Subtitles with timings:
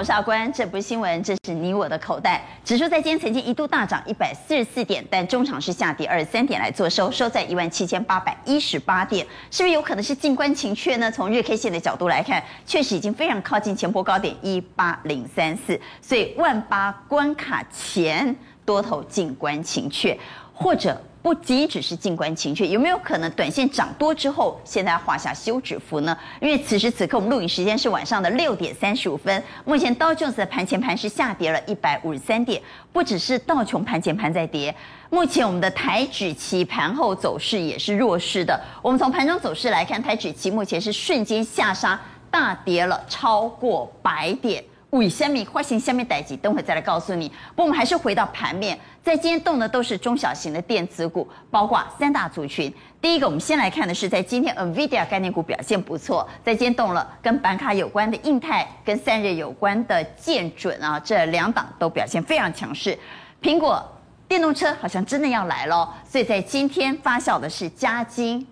[0.00, 2.42] 我是阿关，这不是新闻，这是你我的口袋。
[2.64, 11.10] 指数在今天曾经一度大涨一百四十四点，但中场是下跌二十三点来做收，收在一万七千八百一十八点，是不是有可能是静观情却呢？
[11.10, 20.18] 从日 K 线的角度来看，确实已经非常靠近前波高点一八零三四，所以万八关卡前多头静观情却，
[20.54, 20.98] 或者。
[21.22, 26.16] 不仅只是静观情却，有没有可能短线涨多之后，现在画下休止符呢？
[26.40, 34.74] 因为此时此刻我们录影时间是晚上的六点三十五分，目前道琼斯的盘前盘是下跌了一百五十三点，不只是道琼盘前盘在跌，
[35.10, 38.58] 目前我们的台指期盘后走势也是弱势的。
[38.80, 42.00] 我们从盘中走势来看，台指期目前是瞬间下杀，
[42.30, 44.64] 大跌了超过百点。
[44.90, 46.36] 为什么发生什么代志？
[46.38, 47.30] 等会再来告诉你。
[47.54, 52.72] 不我们还是回到盘面，在今天动的都是中小型的电子股，包括三大族群。
[53.00, 62.98] 第一个，我们先来看的是，在今天 NVIDIA 概念股表现不错，在今天动了跟板卡有关的印泰，跟散热有关的建准啊，这两档都表现非常强势。
[63.40, 63.80] 苹果
[64.26, 68.44] 电动车好像真的要来了，所以在今天发酵的是嘉晶。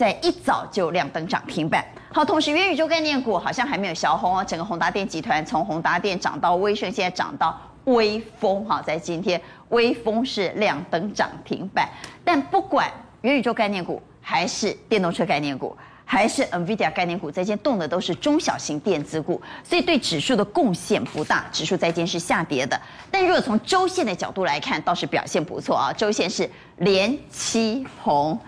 [0.00, 11.86] 在一早就亮灯涨停板，好，同时元宇宙概念股好像还没有小红哦，整个宏达电集团从宏达电涨到威盛，现在涨到威风，哈，在今天威风是亮灯涨停板，
[12.24, 15.76] 但不管元宇宙概念股还是电动车概念股，
[16.06, 22.80] 还是 NVIDIA 概念股，在今天动的都是中小型电子股，所以对指数的贡献不大，指数在今是下跌的。
[23.10, 26.48] 但如果从周线的角度来看，倒是表现不错啊，周线是
[26.78, 28.40] 连七红。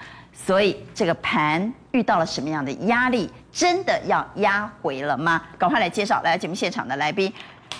[0.44, 3.30] 所以这个盘遇到了什么样的压力？
[3.52, 5.40] 真的要压回了吗？
[5.58, 7.32] 赶快来介绍来节目现场的来宾，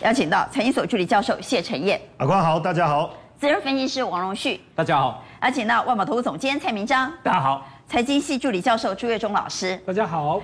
[0.03, 3.11] 邀请到财经所助理教授谢晨燕，阿光好，大家好；
[3.41, 10.39] 资深分析师王荣旭，大家好；邀请到万宝投资总监蔡明章，大家好；财经系助理教授朱月忠老师，大家好；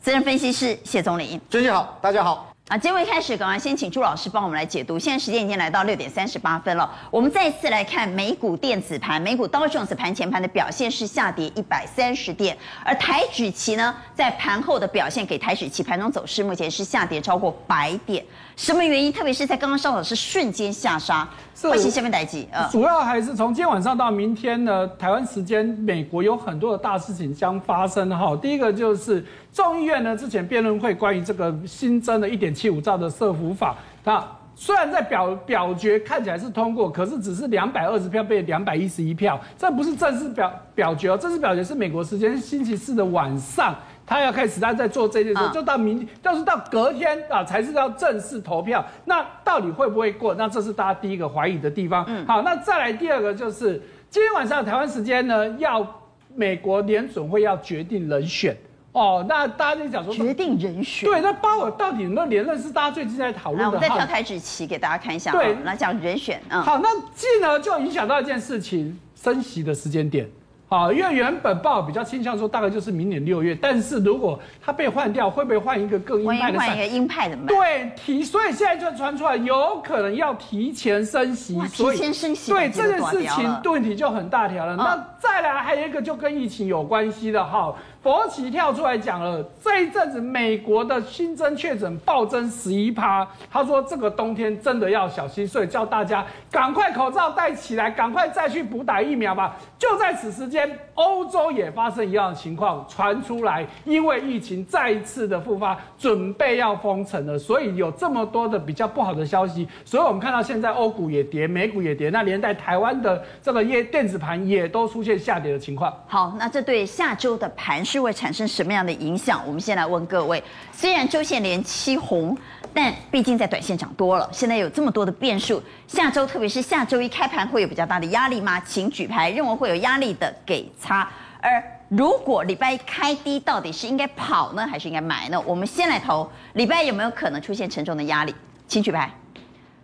[0.00, 2.49] 资深分析师谢宗林，尊敬好，大家好。
[2.70, 4.96] 啊，节目一开始，赶快先请朱老师帮我们来解读。
[4.96, 18.24] 现在时间已经来到六点三十八分了，我们再次来看美股电子盘，美股道琼斯盘前盘的表现是下跌一百三十点，而台指期呢，在盘后的表现给台指期盘中走势目前是下跌超过百点，
[18.60, 19.10] 什么原因？
[19.10, 21.26] 特别是在刚刚上涨是瞬间下杀，
[21.64, 22.46] 为什么下面待机？
[22.52, 28.36] 呃，主要还是从今天晚上到明天呢，台湾时间，美国有很多的大事情将发生哈。
[28.36, 29.24] 第一个就是。
[29.52, 43.74] 众议院呢，之前辩论会关于这个新增的一点七五兆的社福法，那虽然在表表决看起来是通过，可是只是两百二十票被两百一十一票，这不是正式表表决哦，正式表决是美国时间星期四的晚上，
[44.10, 50.34] 他要开始他在做这件事，就到明，就是到隔天啊才是要正式投票，那到底会不会过？
[50.34, 52.04] 那这是大家第一个怀疑的地方。
[52.08, 55.86] 嗯，好，那再来第二个就是今天晚上台湾时间呢，要
[56.34, 58.56] 美国联准会要决定人选。
[58.90, 63.66] 哦，那大家就讲说决定人选，对，那鲍尔到底有没有连任是大家最近在讨论的。
[63.68, 66.42] 我们再跳台指期给大家看一下，对，来讲人选。
[66.48, 70.28] 嗯，好，那这呢就影响到一件事情，升息的时间点。
[70.70, 76.58] 好，因为原本报比较倾向说大概就是明年六月，但是如果他被换掉，会不会换一个更鹰派的？
[76.60, 77.36] 换一个鹰派的？
[77.44, 81.58] 对，提，所以现在就传出来有可能要提前升息。
[81.72, 84.76] 提前升息，对这件事情问题就很大条了。
[84.76, 87.74] 那再来还有一个就跟疫情有关系的哈。
[88.02, 99.54] 佛奇跳出来讲了，这一阵子美国的新增确诊暴增十一趴，他说这个冬天真的要小心，所以叫大家赶快口罩戴起来，赶快再去补打疫苗吧。
[99.78, 115.94] 就在此时间，欧洲也发生一样的情况传出来，因为疫情再一次的复发，准备要封城了，所以有这么多的比较不好的消息，所以我们看到现在欧股也跌，美股也跌，那连带台湾的这个业电子盘也都出现下跌的情况。
[116.06, 117.84] 好，那这对下周的盘。
[117.90, 119.42] 是会产生什么样的影响？
[119.44, 120.40] 我们先来问各位。
[120.72, 122.38] 虽然周线连七红，
[122.72, 124.28] 但毕竟在短线涨多了。
[124.32, 128.60] 现在有这么多的变数，下周特别是下周一开盘会有比较大的压力吗？
[128.60, 131.10] 请举牌，认为会有压力的给叉。
[131.42, 135.40] 而如果礼拜一开低，到底是应该跑呢，还是应该买呢？
[135.40, 138.32] 我们先来投礼拜有没有可能出现沉重的压力？
[138.68, 139.10] 请举牌。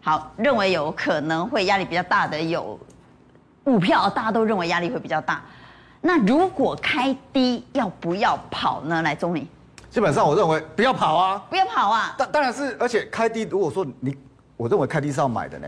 [0.01, 2.79] 好，认为有可能会压力比较大的有
[3.65, 5.43] 五票，大家都认为压力会比较大。
[6.01, 9.03] 那如果开低要不要跑呢？
[9.03, 9.49] 来，宗理，
[9.91, 12.15] 基本上我认为不要跑啊，不要跑啊。
[12.17, 14.17] 当当然是，而且开低，如果说你，
[14.57, 15.67] 我认为开低是要买的呢，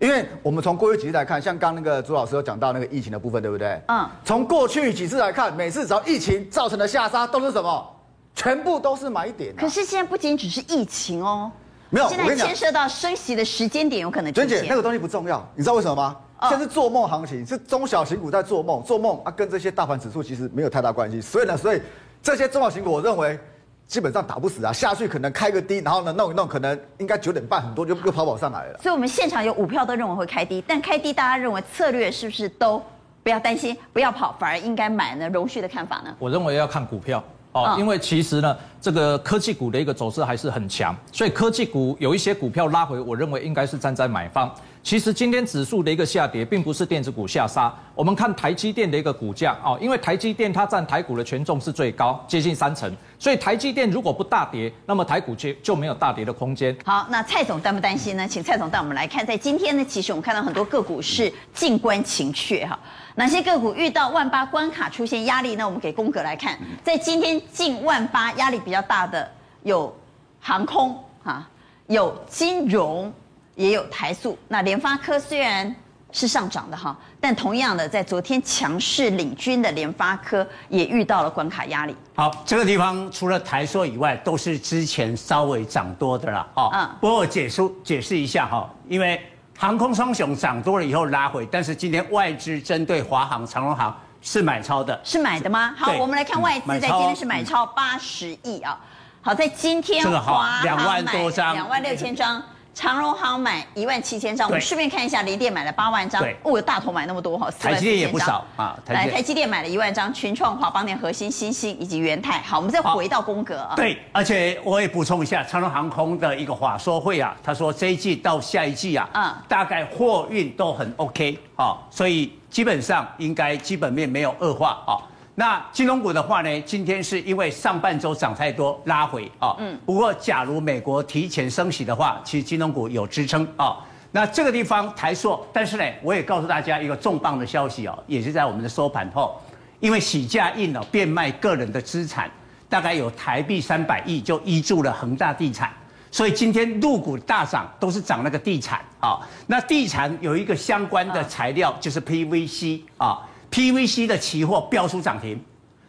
[0.00, 3.80] 因为我们从过去几次来看，像刚那个朱老师有讲到那个疫情的部分，对不对？
[3.88, 4.08] 嗯。
[4.24, 7.96] 从过去几次来看，每次只要疫情造成的下杀都是什么？
[8.34, 9.54] 全部都是买点。
[9.56, 11.50] 可是现在不仅只是疫情哦，
[11.90, 14.32] 没有，现在牵涉到升息的时间点有可能。
[14.32, 16.16] 娟姐，那个东西不重要，你知道为什么吗？
[16.48, 21.20] 现在是做梦行情，是中小型股在做梦，做梦啊，跟这些大盘指数其实没有太大关系。
[21.20, 21.80] 所以呢，所以
[22.22, 23.38] 这些中小型股，我认为
[23.86, 28.78] 基本上打不死啊，下去可能开个低，然后呢弄一弄，可能应该九点半很多就又跑跑上来了。
[28.82, 32.82] 所以我们现场有五票都认为会开低，但开低大家认为策略是不是都
[33.22, 35.28] 不要担心，不要跑，反而应该买呢？
[35.28, 36.14] 荣旭的看法呢？
[36.18, 37.22] 我认为要看股票。
[37.52, 44.50] 哦，因为其实呢，这个科技股的一个走势还是很强，所以科技股有一些股票拉回，我认为应该是站在买方。
[44.82, 47.72] 其实今天指数的一个下跌，并不是电子股下杀。
[47.94, 56.76] 我们看台积电的一个股价哦，因为台积电它占台股的权重是最高，接近三成，所以台积电如果不大跌，那么台股就就没有大跌的空间。
[56.84, 58.26] 好，那蔡总担不担心呢？
[58.26, 62.76] 请蔡总带我们来看，在今天呢，其实我们看到很多个股是静观情却哈。
[63.14, 65.64] 哪些个股遇到万八关卡出现压力呢？
[65.64, 69.30] 我们给宫格来看，在今天近万八压力比较大的
[69.62, 69.94] 有
[70.40, 71.48] 航空哈，
[71.86, 73.12] 有金融，
[73.54, 74.38] 也有台塑。
[74.48, 75.74] 那联发科虽然
[76.10, 81.96] 是上涨的哈，但同样的在昨天强势领军的联发科也遇到了关卡压力。
[82.14, 86.70] 好，这个地方除了台塑以外，都是之前稍微涨多的了哦。
[86.72, 86.90] 嗯。
[87.00, 89.20] 不过我解释解释一下哈，因为。
[89.54, 95.72] 航空双雄涨多了以后拉回，但是今天外资针对华航、长荣航是买超的，是买的吗？
[95.76, 98.76] 好，我们来看外资在今天是买超八十亿啊。
[99.20, 102.42] 好，在今天这个好两万多张，两万六千张。
[102.74, 108.78] 长荣航买一万七千张，我们顺便看一下，联电买了八万张，哦，大头买那么多哈，台积电也不少啊。
[108.88, 112.40] 来，台积电买了一万张，群创、华邦电、核心、新兴以及元泰。
[112.40, 113.74] 好，我们再回到宫格啊。
[113.76, 124.96] 对，而且我也补充一下，长荣航空的一个话说会啊，他说这一季到下一季啊，嗯，大概货运都很 OK 啊，所以基本上应该基本面没有恶化啊。
[125.34, 129.56] 那金融股的话呢，今天是因为上半周涨太多拉回啊。
[129.58, 129.78] 嗯。
[129.86, 133.78] 不过，假如美国提前升息的话，其实金融股有支撑啊。
[134.10, 139.40] 那这个地方台硕，但是呢，我也告诉大家一个重磅的消息哦，也是在我们的收盘后，
[139.80, 142.30] 因为喜价印了变卖个人的资产，
[142.68, 145.72] 大概有台币三百亿，就依注了恒大地产，
[146.10, 149.18] 所以今天陆股大涨，都是涨那个地产啊。
[149.46, 153.26] 那地产有一个相关的材料，就是 PVC 啊。
[153.52, 155.38] PVC 的期货飙出涨停，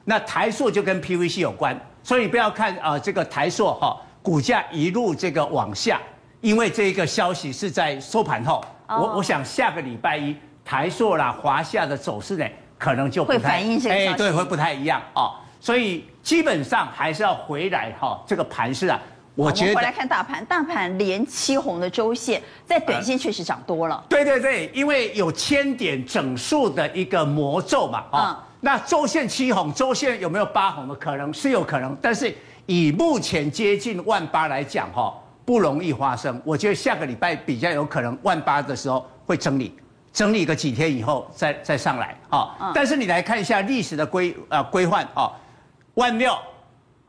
[0.04, 6.00] 那台塑就跟 PVC 有关，所以不要看啊、呃，这个台塑哈股价一路这个往下，
[6.42, 9.18] 因为这个消息是在收盘后，我、oh.
[9.18, 12.46] 我想下个礼拜一台塑啦、华夏的走势呢，
[12.78, 19.00] 可能就不太会反映这个，哎，对，会不太一样哦，所以基本上还是要回来哈，这个盘势啊。
[19.36, 24.04] 我觉得回来看大盘，大盘连七红的周线，在短线确实涨多了。
[24.08, 31.34] 对对对，因为有千点整数的一个魔咒嘛，啊、嗯，那周线七红，周线有没有八红的可能？
[31.34, 32.32] 是有可能，但是
[32.68, 35.12] 以目前接近万八来讲，哈，
[35.44, 36.40] 不容易发生。
[36.46, 39.76] 我觉得下个礼拜比较有可能万八的时候会整理，
[40.14, 45.32] 整理个几天以后再再上来，啊、嗯，但是你来看一下历史的规啊规范啊，
[45.96, 46.38] 万六。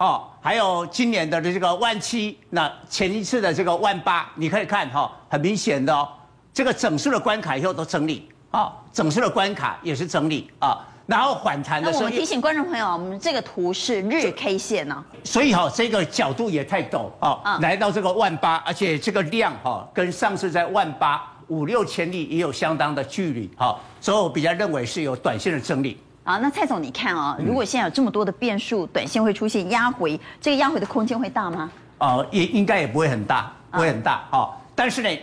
[0.05, 6.07] 哦，还有今年的这个万七，那前一次的这个万八，你可以看哈，很明显的哦，
[6.53, 12.01] 这个整数的关卡以后都整理啊，整数的关卡也是整理啊，然后反弹的时候。
[12.03, 25.99] 那我们提醒观众朋友，我们这个图是日 K 线呢，所以哈，这个角度也太陡啊，来到这个万八，而且这个量哈，跟上次在万八五六千亿也有相当的距离哈，所以我比较认为是有短线的整理。
[26.25, 31.71] 啊，那蔡总，你看啊、哦，如果现在有这么多的变数，短线会出现压回，这个压回的空间会大吗？
[31.99, 34.55] 呃，也应该也不会很大，不会很大啊、哦。
[34.75, 35.19] 但是呢，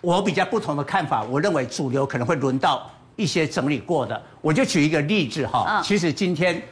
[0.00, 4.20] 我比较不同的看法，我认为主流可能会轮到一些整理过的。
[4.40, 6.62] 我就举一个例子哈、哦，其实今天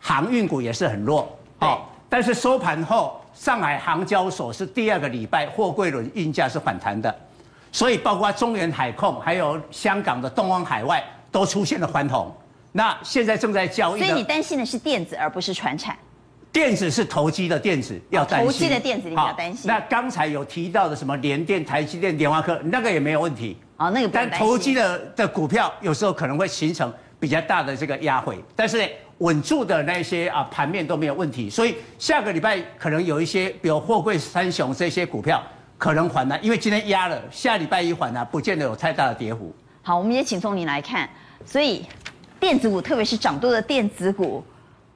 [0.00, 7.14] 航运股也是很弱，哦，但是收盘后，上海航交所是第二个礼拜货柜轮运价是反弹的，
[7.70, 12.34] 所以包括中原海控，还有香港的东方海外都出现了翻红。
[12.78, 15.96] 那现在正在交易，所以你担心的是电子，而不是传产。
[16.52, 18.46] 电子是投机的电子，要担心。
[18.46, 19.66] 投机的电子你比较担心。
[19.66, 23.56] 那刚才有提到的什么联电、台积电、联发科，那个也没有问题。
[23.78, 24.08] 哦，那个。
[24.08, 35.42] 但投机的的股票有时候可能会形成比较大的这个压回，但是呢，稳住的那些啊盘面都没有问题，所以下个礼拜可能有一些，比如货柜三雄这些股票
[35.76, 39.52] 可能反弹，因为今天压了，下礼拜一反弹不见得有太大的跌幅。
[39.82, 41.10] 好，我们也请从你来看，
[41.44, 41.84] 所以。
[42.40, 44.42] 电子股，特别是涨多的电子股，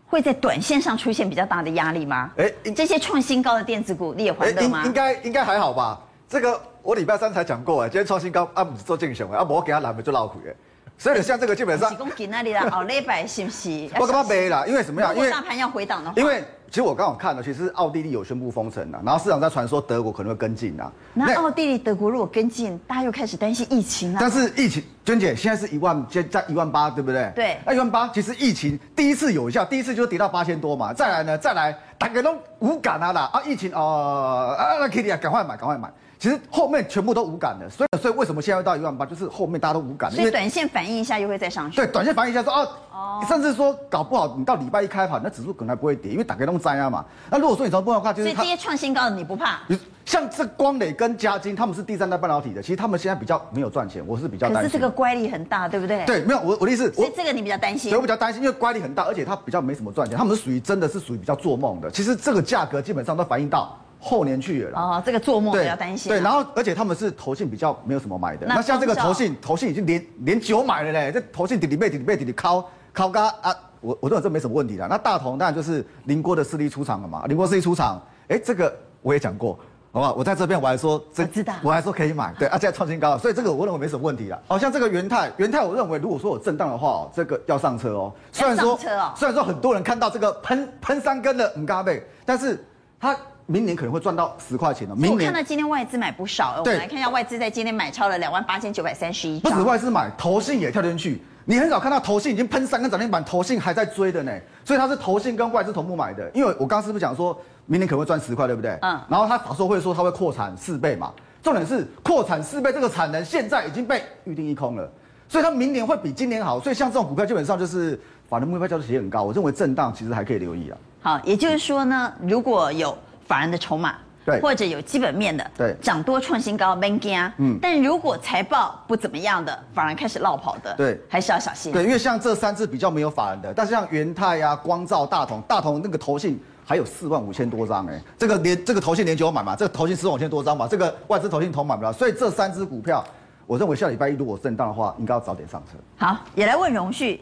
[0.06, 2.30] 会在短线上出现比较大的压力吗？
[2.36, 4.84] 哎，这些创新高的电子股，你也还得吗？
[4.84, 6.00] 应该应该还好吧。
[6.28, 10.54] 这个我礼拜三才讲过哎，今天创新高啊，不是做竞选啊，我给他拦不就老苦哎。
[11.02, 11.90] 所以像这个基本上。
[11.90, 13.90] 几公给那里啦好礼拜是不是？
[13.98, 14.64] 我干嘛背啦？
[14.68, 15.12] 因为什么样？
[15.16, 16.14] 因为大盘要回档的话。
[16.16, 20.92] 因为其实我刚好看了，其实奥地利有宣布封城了，然后市场在传说德国可能会跟进啊。
[21.12, 24.18] 那奥地利、德国如果跟进，大家又开始担心疫情了。
[24.20, 27.32] 但是疫情，娟姐现在是一万，现在一万八，对不对？
[27.34, 27.58] 对。
[27.66, 30.92] 那一万八，其实疫情第一次有效，第一次就跌到八千多嘛。
[30.94, 35.92] 再来呢，再来，大家都无感啊啦啊，疫情哦啊，那 Kitty 啊，赶快买，赶快买。
[36.22, 39.04] 其实后面全部都无感的，所以所以为什么现在会到一万八？
[39.04, 40.08] 就是后面大家都无感。
[40.08, 41.74] 所以短线反应一下又会再上去。
[41.74, 47.04] 对，短线反应一下说哦，哦甚至说搞不好你到礼拜一开盘，那指数可能还不会跌，因为大家都灾啊嘛。
[47.28, 49.62] 那如果说你从不的话，就是所以这些创新高的你不怕？
[50.04, 54.62] 像这光磊跟嘉金，他们是第三代半导体的，其实他们现在比较没有赚钱，我是比较担心。
[54.62, 56.04] 可是这个乖离很大，对不对？
[56.04, 57.90] 对，没有我我的意思，所以这个你比较担心。
[57.90, 61.90] 对，我比较担心，因为乖离很大，而且它比较没什么赚钱，他们是属于真的是属于比较做梦的。
[61.90, 63.76] 其实这个价格基本上都反映到。
[64.04, 66.10] 后年去了哦，这个做梦比较担心。
[66.10, 68.44] 对，然后而且他们是投信比较没有什么买的。
[68.48, 74.88] 那像这个投信，投信已经连连九买了嘞，这投信底底背底底背底底靠靠嘎啊，我我认为这没什么问题的。
[74.88, 79.56] 那大同当然就是宁波的势力出场了嘛，宁波势力出场，哎，这个我也讲过，
[79.92, 80.14] 好不好？
[80.14, 84.42] 我在这边我还说，我知道，我还说可以买，对，啊，现在创新高了，所以这个我认为没什么问题了。
[84.48, 88.12] 好像这个元泰，元泰我认为如果说有震荡的话哦，这个要上车哦。
[88.32, 88.76] 虽然说，
[89.14, 92.62] 虽然说很多人看到这个喷喷三根的五嘎贝，但是
[92.98, 93.16] 它。
[93.52, 94.96] 明年可能会赚到十块钱了。
[94.96, 99.38] 明年我看到今天外资买不少，我们来看一下外资在今天买超了两万八千九百三十一。
[99.40, 101.20] 不止外资买，投信也跳进去。
[101.44, 104.32] 你很少看到投信已经喷三根涨停板，投信还在追的呢。
[104.64, 106.30] 所以它是投信跟外资同步买的。
[106.32, 108.78] 因为我刚刚是不是讲说明年可能会赚十块，对不对？
[108.80, 108.98] 嗯。
[109.06, 111.12] 然后他法说会说他会扩产四倍嘛。
[111.42, 114.90] 重点是扩产四倍这个产能现在已经被预定一空了，
[115.28, 116.58] 所以它明年会比今年好。
[116.58, 120.78] 所以像这种股票基本上就是法人目标价值写很高，我认为震荡其实还可以留意啊。
[121.02, 122.96] 好，也就是说呢，如果有。
[123.26, 131.72] 法人的筹码，对，或者有基本面的，对，涨多创新高，没惊，嗯，但如果财报不怎么样的，反而开始落跑的，对，还是要小心。
[131.72, 143.04] 对，因为像这三只比较没有法人的，但是像元泰啊、光照、大同，大同那个投信还有四万五千多张，哎，这个连这个投信连九买嘛，这个投信四万五千多张嘛，这个外资投信同买不了，所以这三只股票，
[143.46, 145.76] 我认为下礼拜一如果震荡的话，应该要早点上车。
[145.96, 147.20] 好，也来问荣旭，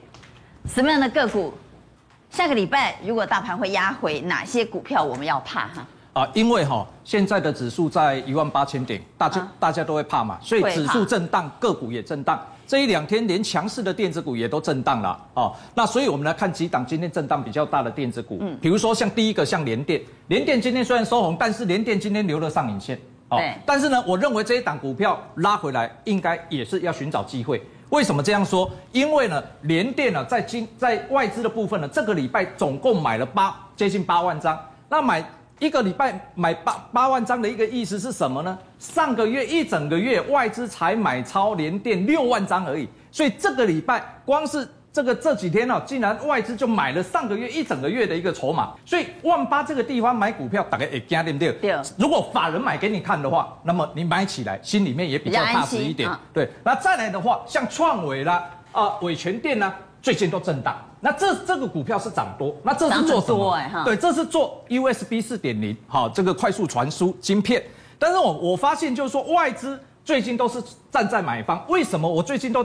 [0.66, 1.52] 什么样的个股？
[2.30, 5.86] 下个礼拜如果大盘会压回，哪些股票我们要怕哈？
[6.12, 12.40] 啊，因为哈现在的指数在一万八千点，大家、啊、大家都会怕嘛，所以指数震荡，个股也震荡。
[12.66, 15.52] 这一两天连强势的电子股也都震荡了哦。
[15.74, 22.96] 那所以我们来看几档今天震荡比较大的电子股，嗯，比如说像第一个像联电，联电今天虽然收红，但是联电今天留了上影线，
[23.28, 27.60] 哦，对但是呢，我认为这一档股票拉回来应该也是要寻找机会。
[27.90, 28.70] 为什么这样说？
[28.92, 34.58] 因为呢，联电呢，在今在外资的部分呢，这个礼拜总共买了八接近八万张。
[34.88, 35.24] 那买
[35.58, 38.58] 一个礼拜买八八万张的一个意思是什么呢？
[38.78, 42.88] 上个月一整个月外资才买超联电六万张而已。
[43.10, 48.74] 所以这个礼拜光是这个这几天呢，竟然外资就买了上个月一整个月的一个筹码。
[48.84, 51.52] 所以万八这个地方买股票，大概也惊对不对？
[51.52, 51.80] 对。
[51.96, 56.08] 如果法人买给你看的话，那么你买起来心里面也比较踏实一点。
[56.08, 56.50] 啊、对。
[56.64, 60.76] 那再来的话，像创纬啦，啊伟全电呢，最近都震荡。
[61.02, 63.52] 那这这个股票是涨多，那这是做什么？
[63.52, 67.62] 欸、对，这是做 USB 四点零，好，这个快速传输晶片。
[67.98, 71.64] 但是我我发现就是说，外资最近都是站在买方。
[71.68, 72.62] 为什么我最近都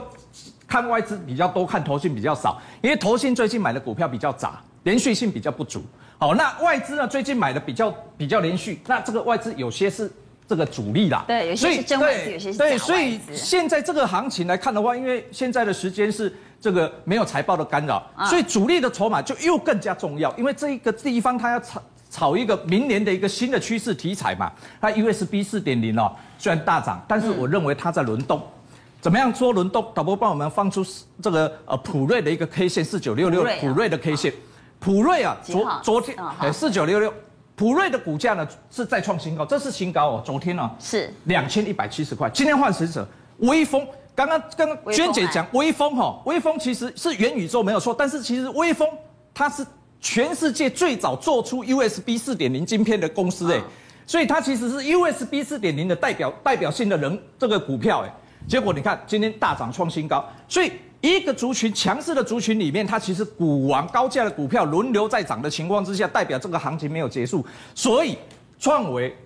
[0.66, 2.60] 看外资比较多，看投信比较少？
[2.82, 5.82] 因为投信最近买的股票比较杂，连续性比较不足。
[6.18, 10.10] 好，那外资呢最近买的比较比较连续，那这个外资有些是
[10.48, 11.24] 这个主力啦。
[11.26, 12.58] 对，有些是真外资，有些是。
[12.58, 16.34] 对，所以现在这个行情来看的话，因为现在的时间是。
[16.58, 20.34] 这个没有财报的干扰，所以主力的筹码就又更加重要。
[20.38, 21.80] 因为这一个地方它要炒
[22.10, 24.50] 炒一个明年的一个新的趋势题材嘛。
[24.80, 28.42] 它 USB 四点零哦，虽然大涨，但是我认为它在轮动。
[29.00, 29.90] 怎么样说轮动？
[29.94, 30.84] 导播帮我们放出
[31.22, 34.32] 这个呃普瑞的一个 K 线四九六六，普瑞的 K 线。
[34.78, 37.12] 普瑞啊，昨昨天哎四九六六，
[37.54, 40.22] 普瑞的股价呢是再创新高，这是新高哦。
[40.24, 43.06] 昨天呢是两千一百七十块，今天换谁者？
[43.38, 43.86] 微风。
[44.14, 48.88] 刚刚跟娟姐讲，微风哈，微风其实是元宇宙没有错，但是其实微风
[49.34, 49.62] 它是
[50.00, 53.60] 全世界最早做出 USB 四点零晶片的公司哎，
[54.06, 58.14] 所以它其实是 USB 四点零的代表代表性的人这个股票哎，
[58.48, 68.16] 结果你看今天大涨创新高，所以一个族群强势的族群里面，它其实股王高价的股票轮流在涨的情况之下，代表这个行情没有结束，所以
[68.58, 69.16] 创维、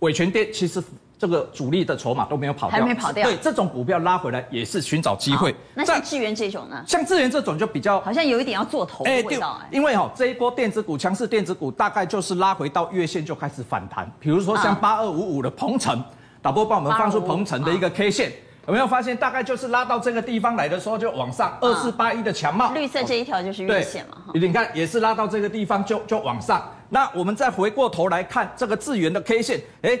[0.00, 0.82] 伟诠电其实。
[1.18, 3.26] 这个主力的筹码都没有跑掉，还没跑掉。
[3.26, 5.56] 对，这种股票拉回来也是寻找机会。
[5.72, 6.84] 那像智源这种呢？
[6.86, 9.68] 像智源这种就比较好像有一点要做头的味道哎。
[9.72, 14.06] 因为哈、哦，这一波电子股强势电子股大概就是拉回到月线就开始反弹。
[14.20, 16.04] 比如说像八二五五的鹏程，
[16.42, 18.30] 导播帮我们放出鹏程的一个 K 线，
[18.66, 24.16] 有没有发现大概就是拉到这个地方来的时候就往上二四八一的强茂，绿色这一条就是月线嘛。
[24.26, 26.62] 哈你看也是拉到这个地方就就往上。
[26.88, 29.98] 那我们再回过头来看这个智源的 K 线，哎，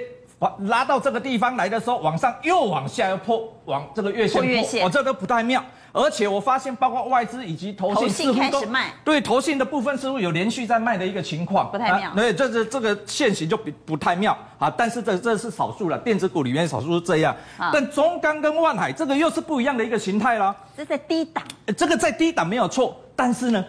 [0.60, 5.64] 拉到这个地方来的时候，往上又往下又破，往这个月线破，月线哦，这都不太妙。
[5.92, 8.62] 而且我发现，包括外资以及投信似乎都
[9.02, 12.12] 对投信的部分似乎有连续在卖的一个情况，不太妙。
[12.14, 14.70] 对，这这这个线型就不不太妙啊。
[14.76, 17.34] 但是这这是少数了，电子股里面少数是这样。
[17.72, 20.54] 但中钢跟万海这个又是不一样的一个形态啦。
[20.76, 21.42] 这在低档，
[21.74, 23.64] 这个在低档没有错，但是呢，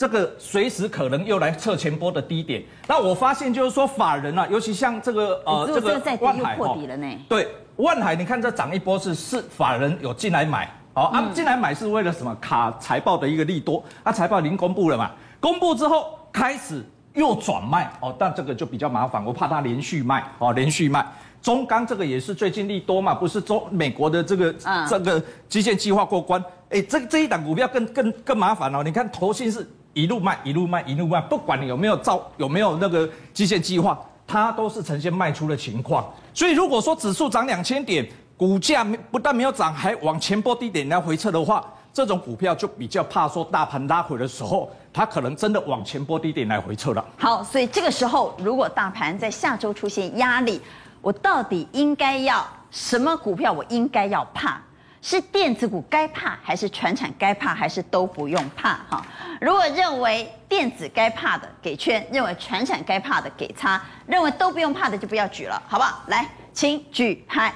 [0.00, 2.62] 这个随时可能又来测前波的低点。
[2.88, 7.06] 那我发现就是说，法人啊，尤其像这个呃这个万海破底了呢。
[7.28, 10.72] 对，万海你看这涨一波是是法人有进来买。
[10.94, 12.34] 好，啊，进来买是为了什么？
[12.40, 21.06] 卡财报的一个利多，啊，财报已经公布了嘛，公布之后开始又转卖，哦，但这个就比较麻烦，我怕它连续卖，哦，连续卖。
[21.42, 24.54] 中钢这个也是最近利多嘛，不是中美国的这个
[24.88, 36.08] 这个基建计划过关，哎，这这一档股票更更更麻烦哦，你看投信是一路卖一路卖一路卖，不管你有没有造有没有那个基建计划，它都是呈现卖出的情况。
[36.32, 38.08] 所以如果说指数涨两千点。
[38.40, 47.04] 股价不但没有涨，还往前波低点来回撤的话，这种股票就比较怕说大盘拉回的时候，它可能真的往前波低点来回撤了。
[47.18, 50.58] 好，所以这个时候如果大盘在下周出现压力，
[51.02, 53.52] 我到底应该要什么股票？
[53.52, 54.58] 我应该要怕？
[55.02, 58.74] 是电子股该怕，还是船产该怕，还是都不用怕？
[58.88, 59.04] 哈，
[59.40, 66.02] 如果认为电子该怕的给圈，认为船产该怕的给叉，认为都不用怕的就不要举了，好不好？
[66.08, 67.52] 来，请举牌。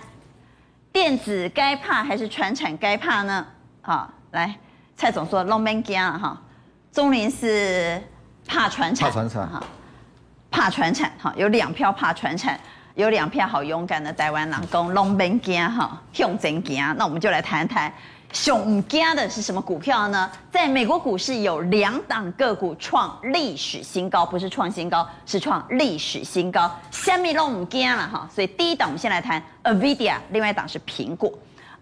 [0.90, 3.46] 电子该怕还是船产该怕呢？
[3.82, 4.54] 好，来，
[4.96, 5.82] 蔡总说 long man
[6.18, 6.40] 哈，
[6.92, 8.02] 钟林是
[8.46, 9.62] 怕船产，怕船产哈，
[10.50, 12.58] 怕船产哈，有两票怕船产，
[12.94, 17.92] 有两票好勇敢的台湾人讲 long man 哈，向前行，那我们就来谈谈。
[18.32, 20.30] 熊惊的是什么股票呢？
[20.52, 26.70] 在美国股市有两档个股创历史新高，不是创新高，是创历史新高。
[26.92, 31.32] 虾米都唔惊了哈，所以第一档我们先来谈 NVIDIA，另外一档是苹果。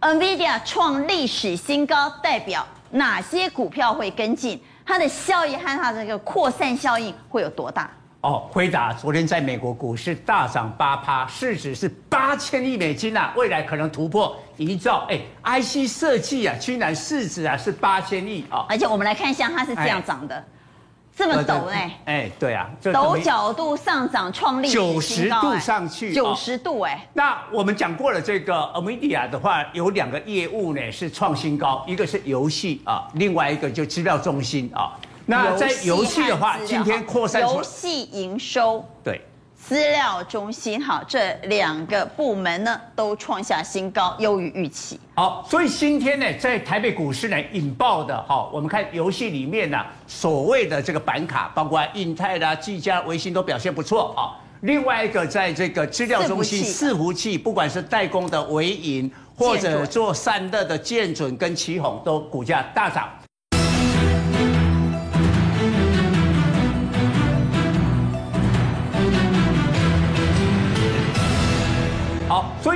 [0.00, 4.58] NVIDIA 创历史新高，代表哪些股票会跟进？
[4.86, 7.90] 它的效益和它的这个扩散效应会有多大？
[8.22, 15.04] 哦，辉达昨天在美国股市大涨八趴，市值是八千亿美金啊，未来可能突破一兆。
[15.08, 18.64] 哎，IC 设计啊，居然市值啊是八千亿啊！
[18.68, 20.44] 而且我们来看一下，它是这样涨的，
[21.16, 21.92] 这么陡呢？
[22.04, 27.04] 哎，对啊，陡角度上涨，创历史九十度上去，九十度哎。
[27.14, 34.96] 那我们讲过了，这个 NVIDIA 的话有两个业务呢是创新高，一个是游戏啊，另外一个就资料中心啊。
[35.32, 39.18] 那在游戏的话，今天扩散出游戏营收对
[39.56, 45.00] 资料中心哈，这两个部门呢都创下新高，优于预期。
[45.14, 54.36] 好，所以今天呢，在台北股市呢引爆的哈，我们看游戏里面呢，所谓的这个板卡，包括印泰啦、技嘉、微星都表现不错啊。
[54.60, 63.08] 另外一个，在这个资料中心伺服器，不管是代工的微银，或者做散热的建准跟奇宏，都股价大涨。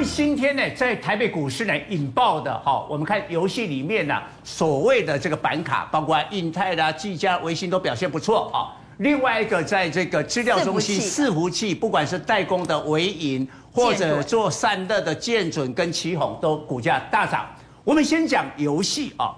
[0.06, 4.14] 今天呢，在台北股市呢引爆的哈，我们看游戏里面呢，
[4.44, 8.72] 所谓的这个板卡，包括印泰啦、技嘉、微星都表现不错啊。
[8.98, 17.44] 另外一个，在这个资料中心伺服器，不管是代工的微银，或者做散热的建准跟奇宏，都股价大涨。
[17.84, 19.34] 我们先讲游戏啊，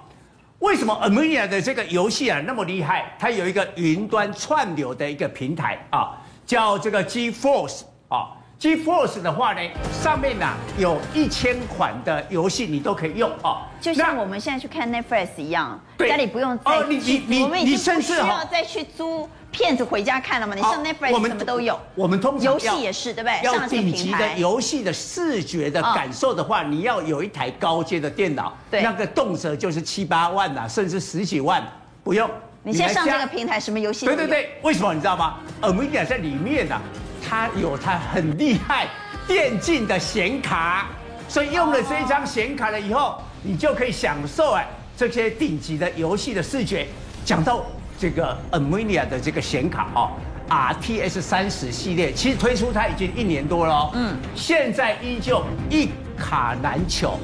[0.60, 3.16] 为什么 NVIDIA 的这个游戏啊那么厉害？
[3.18, 8.37] 它有一个云端串流的一个平台啊，叫这个 GeForce 啊。
[8.60, 9.60] GeForce 的话呢，
[10.02, 20.56] 上面呢、啊、有一千款的游戏你都可以用哦，就像我们现在去看 Netflix 一样，家里不用再去，哦、你你你我们已经不需要再去租片子回家看了嘛？
[20.56, 21.78] 你上 Netflix 什么都有。
[21.94, 23.40] 我们通常游戏也是对不对？
[23.44, 31.64] 要顶级的游戏的视觉的感受的话，你要有一台高阶的电脑，对，那个动辄就是七八万呐、啊，甚至十几万，
[32.02, 32.28] 不用。
[32.64, 34.04] 你先上这个平台，什么游戏？
[34.04, 36.82] 对对对，为什么你知道吗？NVIDIA 在里面呢、啊。
[37.28, 38.86] 它有它很厉害
[39.26, 40.86] 电竞的显卡，
[41.28, 46.86] 所以用了这一张显卡了以后，你就可以享受哎这些顶级的游戏的视觉。
[47.26, 47.66] 讲到
[47.98, 50.10] 这个 NVIDIA 的这个显卡哦
[50.48, 57.20] ，RTX 三十系列，其实推出它已经一年多了，嗯，现在依旧一卡难求。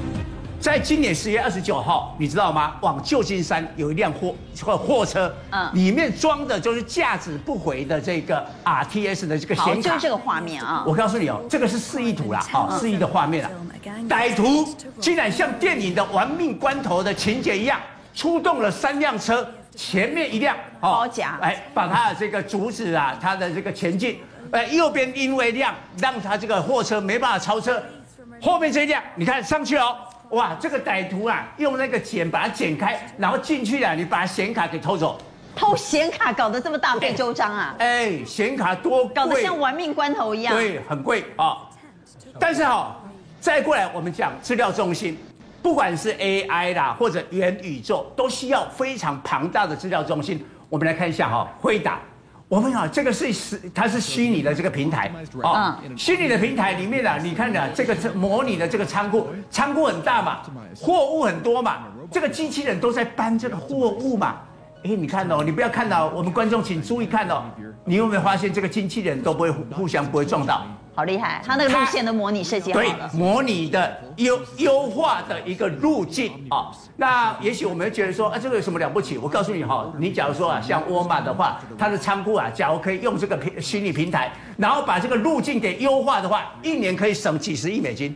[0.65, 2.75] 在今年十月二十九号，你知道吗？
[2.81, 9.91] 往旧金山有一辆货货货车，嗯，里面装的就是价值不回的这个 RTS 的这个显卡。
[9.91, 10.83] 好，就这个画面啊！
[10.87, 13.51] 我告诉你哦，这个是示意图啦，啊，示意的画面啊。
[14.09, 14.67] 歹徒
[14.99, 17.79] 竟然像电影的玩命关头的情节一样，
[18.15, 24.19] 出动了三辆车，前面一辆包夹，哎，把他的这个阻止啊，他的这个前进。
[24.49, 27.79] 哎，右边因为亮，让他这个货车没办法超车。
[28.41, 29.95] 后面这一辆，你看上去哦，
[30.31, 35.19] 哇，这个歹徒啊，用那个剪把它剪开，然后进去了，你把显卡给偷走。
[35.55, 37.75] 偷显卡搞得这么大费周章啊？
[37.79, 40.53] 哎，显卡多贵，搞得像玩命关头一样。
[40.53, 41.57] 对，很贵啊、哦。
[42.39, 42.95] 但是哈、哦，
[43.39, 45.17] 再过来我们讲资料中心。
[45.63, 50.45] 不管是 AI 啦，或者元宇宙，都需要非常庞大的资料中心。
[50.69, 51.99] 我们来看一下哈，辉达，
[52.47, 60.41] 我们啊，这个是是它是虚拟的这个平台啊，虚拟的平台里面啊，你看的这个模拟的这个仓库，仓库很大嘛，
[60.75, 61.79] 货物很多嘛，
[62.11, 64.35] 这个机器人都在搬这个货物嘛。
[64.83, 67.43] 哎，你看哦，你不要看到，我们观众请注意看哦，
[67.83, 70.67] 你有没有发现这个机器人都不会互相不会撞到？
[70.95, 76.71] 好厉害，它那个路线的模拟设计好了，对，模拟的优优化的一个路径啊。
[76.95, 79.17] 那也许我们觉得说，啊，这个有什么了不起？
[79.17, 88.15] 我告诉你哈，你假如说啊，像沃尔玛的话，它的仓库啊，假如可以用这个平虚拟平台，然后把这个路径给优化的话，一年可以省几十亿美金。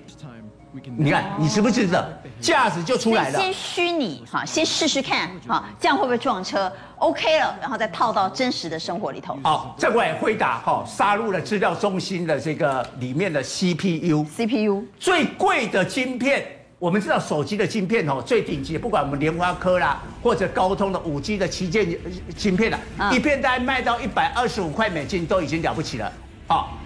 [0.98, 2.06] 你看，你值不知道？
[2.42, 3.40] 价值就出来了。
[3.40, 9.38] 先虚拟哈，先试试看哈，这样会不会撞车？OK 了，然后再套到真实的生活里头。
[9.44, 14.26] 好，这位回答哈杀入了资料中心的这个里面的 CPU。
[14.26, 16.46] CPU 最贵的晶片，
[16.78, 21.98] 我们知道手机的晶片哦，最顶级，不管我们联发科啦，或者高通的五 G 的旗舰
[22.38, 26.12] 晶片啦，嗯、一片大概卖到一百二十五块美金都已经了不起了。
[26.48, 26.78] 好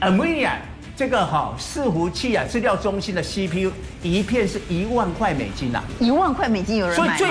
[0.00, 0.52] ，NVIDIA。
[0.96, 3.70] 这个哈伺服器啊，资料中心的 CPU
[4.02, 7.16] 一片是一万块美金呐、啊，一万块美金有人买吗？
[7.18, 7.30] 所以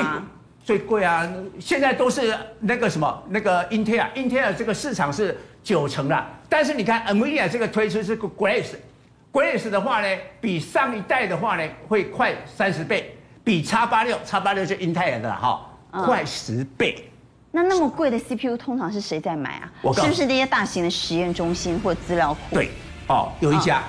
[0.63, 1.28] 最最贵啊，
[1.60, 6.23] 现在都是那个什么那个 Intel，Intel 这个市场是九成了。
[6.47, 10.08] 但是你看 NVIDIA 这个推出是个 Grace，Grace 的话呢，
[10.39, 17.10] 比上一代的话呢会快三十倍，比 X 八六 X 八六就 Intel 的哈，快十倍。
[17.51, 19.71] 那那么贵的 CPU 通常是谁在买啊？
[19.95, 22.56] 是不是那些大型的实验中心或资料库？
[22.56, 22.69] 对。
[23.07, 23.83] 哦，有一家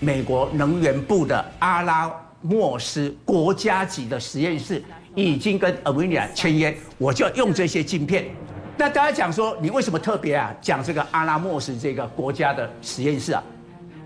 [0.00, 2.10] 美国能源部的阿拉
[2.42, 4.82] 莫斯国家级的实验室
[5.14, 8.26] 已经跟 NVIDIA 签约，我就要用这些晶片。
[8.76, 13.42] 那大家讲说，你为什么特别啊讲这个阿拉莫斯这个国家的实验室啊？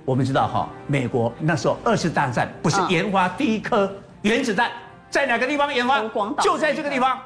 [0.05, 3.91] 我们知道哈，美国那时候二次大战不是研发第一颗
[4.23, 4.71] 原子弹
[5.09, 6.03] 在哪个地方研发？
[6.43, 7.19] 就在这个地方。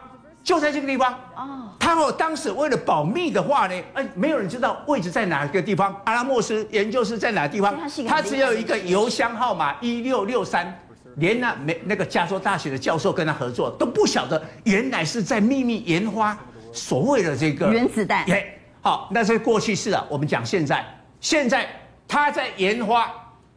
[0.45, 5.95] 就在这个地方哦，他哦当时为了保密的话呢，哎，没有人知道位置在哪个地方。
[6.03, 7.79] 阿拉莫斯研究室在哪个地方？
[8.09, 10.77] 他只有一个邮箱号码一六六三，
[11.19, 16.37] 连那没那个加州大学的教授跟他合作都不晓得，原来是在秘密研发
[16.73, 18.27] 所谓的这个原子弹。
[18.27, 20.05] 耶，好，那是过去式了。
[20.11, 20.85] 我们讲现在，
[21.21, 21.69] 现在
[22.09, 23.09] 他在研发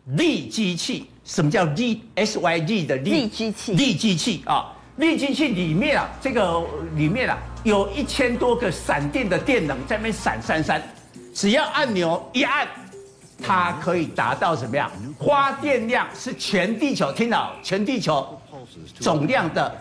[0.05, 1.09] 力机器。
[1.23, 4.71] 什么叫力？S Y D 的力机器，力机器啊。
[4.97, 6.61] 力机器里面啊，这个
[6.95, 10.81] 里面啊，有一千多个闪电的电能在那边闪闪闪，
[11.33, 12.67] 只要按钮一按，
[13.43, 14.89] 它可以达到什么样？
[15.19, 17.51] 发电量是全地球，听到？
[17.61, 18.39] 全地球
[18.99, 19.75] 总量的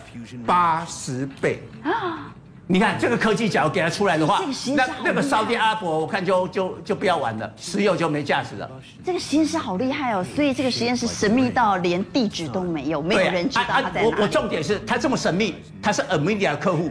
[0.45, 2.33] 八十倍啊！
[2.71, 4.43] 你看这个科技，假如给它出来的话，
[4.77, 8.69] 那那个烧电阿拉伯，我看就就就不要玩了，石油就没价值了。
[9.05, 14.15] 这个实验室好厉害哦，所以这个实验室神秘到连地址都没有，没有人知道它在哪里。
[14.19, 16.91] 我我重点是它这么神秘，它是 AMIDIA 客户。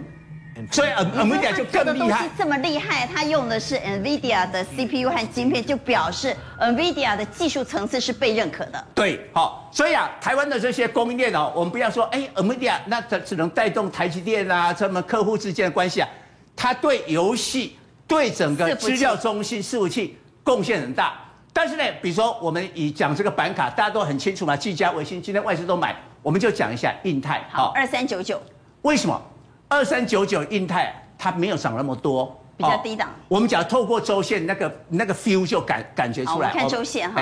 [0.72, 8.84] 所以 NVIDIA 就更厉害，这么厉害，它用的是 NVIDIA 的 CPU 和晶片，就表示 NVIDIA 的技术层次是被认可的。
[8.96, 16.10] 对，好，所以啊，台湾的这些供应链哦，我们不要说，哎，NVIDIA 那它只能带动台积电啊，这么客户之间的关系啊，
[16.56, 21.14] 它对游戏、对整个资料中心伺服器贡献很大。
[21.54, 27.44] 但是呢，比如说我们以讲这个板卡，大家都很清楚嘛，技嘉、微星今天外资都买，我们就讲一下印泰。
[27.52, 28.42] 好，二三九九，
[28.84, 29.20] 为什么？
[29.70, 33.10] 二三九九印泰它没有涨那么多，比较低档。
[33.28, 36.52] 我们只要透过周线那个那个 feel 就感感觉出来。
[36.52, 37.22] 看周线哈，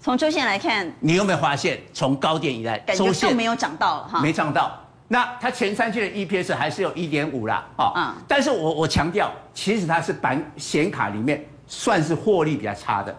[0.00, 4.20] 从周线来看，你有没有发现从高点以来，周线没有涨到哈？
[4.20, 4.78] 没涨到。
[5.08, 8.14] 那它前三季的 EPS 还是有一点五啦，哦，嗯。
[8.28, 13.12] 但是我我强调，其实它是板显卡里面算是获利比较差的。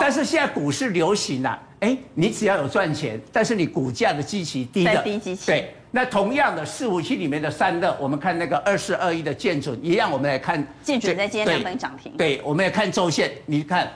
[0.00, 5.75] 但是现在股市流行了，哎，你只要有赚钱，但是你股价的基期低的，低基期，对。
[5.96, 12.12] 那同样的四五七里面的散热，我们看那个二四二一的建准一样，我们来看建准在今天两分涨停。
[12.18, 13.90] 对，我们来看周线，你看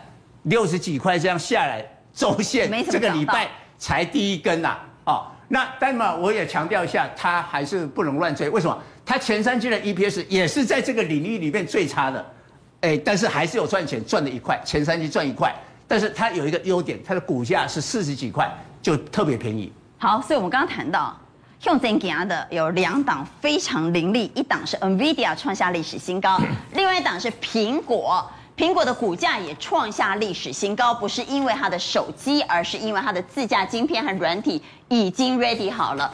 [0.45, 1.85] 六十几块这样下来，
[2.15, 5.13] 周线这个礼拜才第一根呐、啊。
[5.13, 8.49] 哦，那但嘛，我也强调一下，它还是不能乱追。
[8.49, 8.83] 为什么？
[9.05, 12.27] 它前三季的 EPS 也是在这个领域里面最差的，
[12.81, 15.55] 哎，但是还是有赚钱，赚了一块，前三季赚一块。
[15.87, 19.71] 但是它有一个优点，它的股价是四十几块，就特别便宜。
[19.99, 21.15] 好，所以我们刚刚谈到。
[21.65, 26.41] 用真行的有两档非常凌厉，一档是 NVIDIA 创下历史新高，
[26.73, 28.25] 另外一档是苹果。
[28.57, 36.13] 苹果的股价也创下历史新高，不是因为它的手机，而是因为它的自驾晶片和软体已经 ready 好了。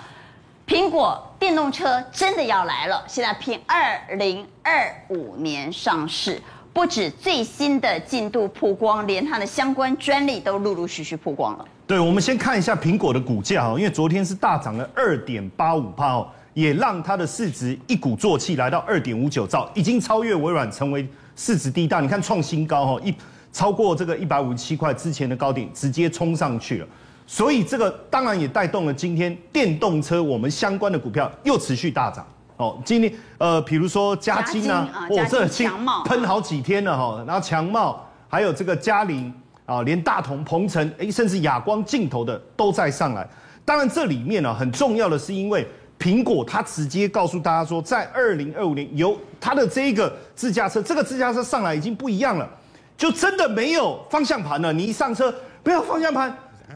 [0.67, 6.41] 苹果电动车真的要来了，现在拼二零二五年上市。
[6.73, 11.65] 不止最新的进度曝光，连它的相关专利都陆陆续续曝光了。
[11.87, 22.01] 对，我们先看一下苹果的股价哈，因为昨天是大涨了二点八五帕哦，也让它的市值一鼓作气来到二点五九兆，已经超越微软，成为市值第一大。
[22.01, 23.15] 你看创新高哈，一
[23.53, 26.87] 超过这个一百五十七块之前的高点，直接冲上去了。
[27.25, 32.27] 所以这个当然也带动了今天电动车我们相关的股票又持续大涨。
[32.57, 35.47] 哦，今天呃，比如说嘉金啊，哦，这
[36.05, 39.33] 喷好几天了哈，然后强茂，还有这个嘉陵
[39.67, 43.29] 啊，连大同、鹏城，哎，甚至亚光镜头的都在上来。
[43.65, 45.67] 当然这里面呢，很重要的是因为
[45.99, 52.49] 苹果它直接告诉大家说，在二零二五年由它的这一个自驾车，这个自驾车上来已经不一样了，
[52.97, 54.73] 就真的没有方向盘了。
[54.73, 56.33] 你一上车，没有方向盘，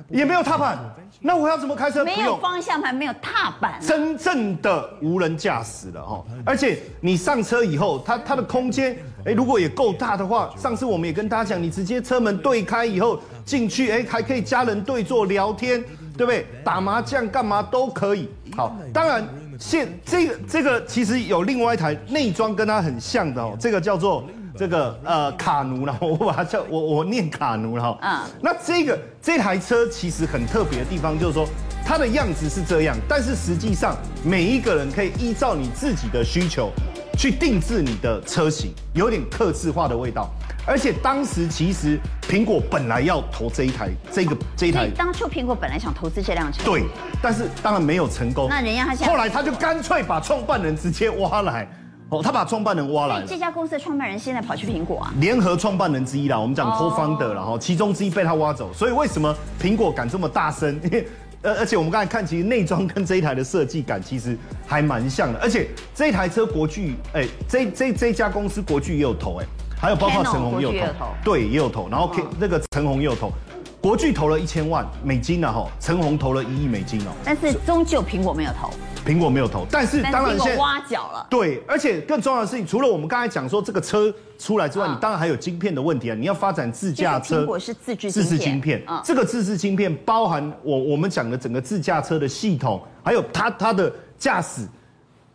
[0.09, 0.79] 也没有踏板。
[1.23, 2.03] 那我要怎么开车？
[2.03, 6.25] 没有方向盘，没有踏板，真正的无人驾驶了哈！
[6.47, 15.83] 而且你上车以后，它它的空间，哎，如果也够大的话，上次我们也跟大家讲，你直接车门对开以后进去，哎，还可以家人对坐聊天，
[16.17, 16.47] 对不对？
[16.65, 18.29] 打麻将干嘛都可以。
[18.57, 19.27] 好，当然
[19.59, 24.25] 现这个这个其实有另外一台内装跟它很像的哦，这个叫做。
[24.59, 31.47] 这个呃卡奴，然 后我把它叫我我念卡奴，然后嗯，那这个这台车其实很特别的地方就是说，
[31.87, 36.71] 它的样子是这样，但是实际上每一个人可以依照你自己的需求
[37.17, 40.31] 去定制你的车型，有点客制化的味道。
[40.67, 46.85] 而且当时其实苹果本来要投这一台这个这一台，当初苹果本来想投资这辆车，对，
[47.23, 48.49] 但是当然没有成功。
[48.49, 51.69] 那人家他后来他就干脆把创办人直接挖来。
[52.11, 53.25] 哦，他把创办人挖来了。
[53.25, 55.15] 这家公司的创办人现在跑去苹果啊？
[55.21, 60.77] 联合创办人之一啦，我们讲 co-founder 然后其中之一被他挖走，所以为什么苹果敢这么大声？
[60.83, 61.07] 因为
[61.43, 69.47] 呃，而且我们刚才看，其实内装跟这一台的设计感其实还蛮像的，而且这一台车国巨，哎，这这这家公司国巨也有投，哎，
[69.81, 73.33] 还有包括陈红也有投，对，也有投，然后 K 那个陈红也有投。
[73.81, 77.13] 国巨投了一千万美金呢，吼，陈红投了一亿美金哦。
[77.25, 78.69] 但是终究苹果没有投，
[79.05, 81.27] 苹果没有投，但是当然现在挖角了。
[81.29, 86.15] 对，而且更重要的事情，除了我们刚才讲说这个车出来之外，你当然还有晶片的问题啊。
[86.15, 94.69] 你要发展自驾车，苹果是自制自制晶片，这个自制晶片包含我我们讲的整个自驾车的系统，还有它它的驾驶，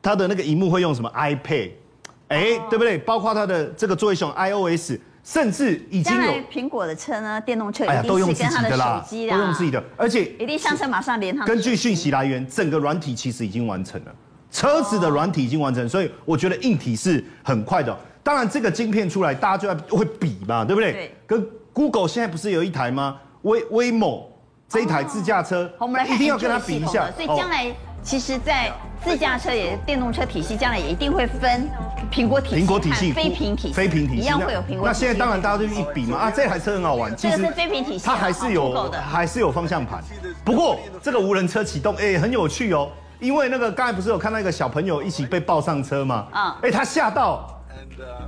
[0.01, 1.71] 它的那个荧幕会用什么 iPad，
[2.30, 2.97] 哎，对不对？
[2.99, 4.93] 包括它的这个作业系统 iOS。
[5.26, 11.44] 甚至已经有苹果的车呢，电动车哎呀，都用自己的啦，都用自己的，而且一定上车马上连上。
[11.48, 14.16] 根据讯息来源，整个软体其实已经完成了，
[14.52, 17.98] 车子的软体已经完成，所以我觉得硬体是很快的。
[18.22, 20.92] 当然，这个晶片出来，大家就要会比嘛，对不对？
[20.94, 21.16] 对。
[21.26, 23.18] 跟 Google 现在不是有一台吗？
[23.42, 24.32] 威威某
[24.70, 27.12] 这一台自驾车，我们来一定要跟它比一下。
[27.12, 27.76] 所以将来。
[28.06, 28.72] 其实，在
[29.04, 31.68] 自驾车也电动车体系，将来也一定会分
[32.12, 34.88] 苹果体系、苹果体系、非屏体系、非屏体系一样会有苹果。
[34.88, 40.04] 那现在当然大家就一比嘛，啊，这台车很好玩，其实是非屏体系，它还是有还是有方向盘。
[40.46, 42.88] 不过这个无人车启动，哎，很有趣哦，
[43.20, 46.28] 因为那个刚才不是有看到一个小朋友一起被抱上车嘛？
[46.32, 47.60] 啊，哎，他吓到，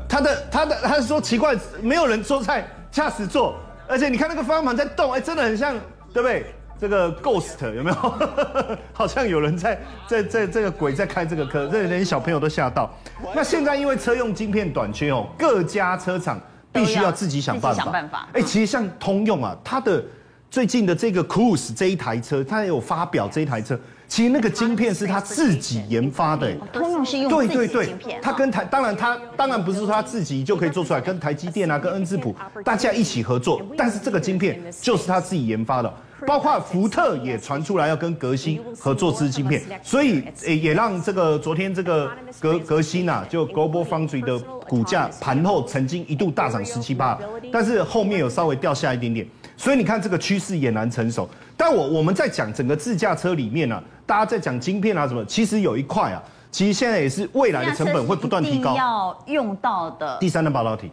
[0.10, 3.54] 他的他的他是说奇怪，没有人坐在驾驶座，
[3.88, 5.76] 而且你看那个方向盘在动，哎，真的很像，
[6.12, 6.52] 对不对？
[6.80, 7.96] 这个 Ghost 有没有？
[8.94, 12.94] 好像有人在在在这个鬼在开这个车，这连小朋友都吓到。
[13.36, 16.40] 那现在因为车用晶片短缺哦，各家车厂
[16.72, 17.84] 必须要自己想办法。
[17.84, 18.28] 想办法。
[18.34, 20.04] 哎，其实像通用啊，它的
[20.50, 26.54] 最近的这个 Cruise 这一台车，它也有发表这一台车，其实那个晶片是它自己研发的。
[26.72, 35.92] 通用是用对对对，它跟台当然它当然不是说它自己就可以做出来，跟台积电啊跟恩智浦大家一起合作，但是这个晶片就是它自己研发的。
[36.26, 47.20] 包括福特也传出来要跟革新合作制晶片，所以也也让这个昨天这个革革新啊，就 Global Foundry 的股价盘后曾经一度大涨十七趴，
[47.52, 51.30] 但是后面有稍微掉下一点点，所以你看这个趋势俨然成熟。
[51.56, 60.92] 但我我们在讲整个自驾车里面呢、啊，大家在讲晶片啊什么，其实有一块啊，其实现在也是未来的成本会不断提高，要用到的第三代半导体，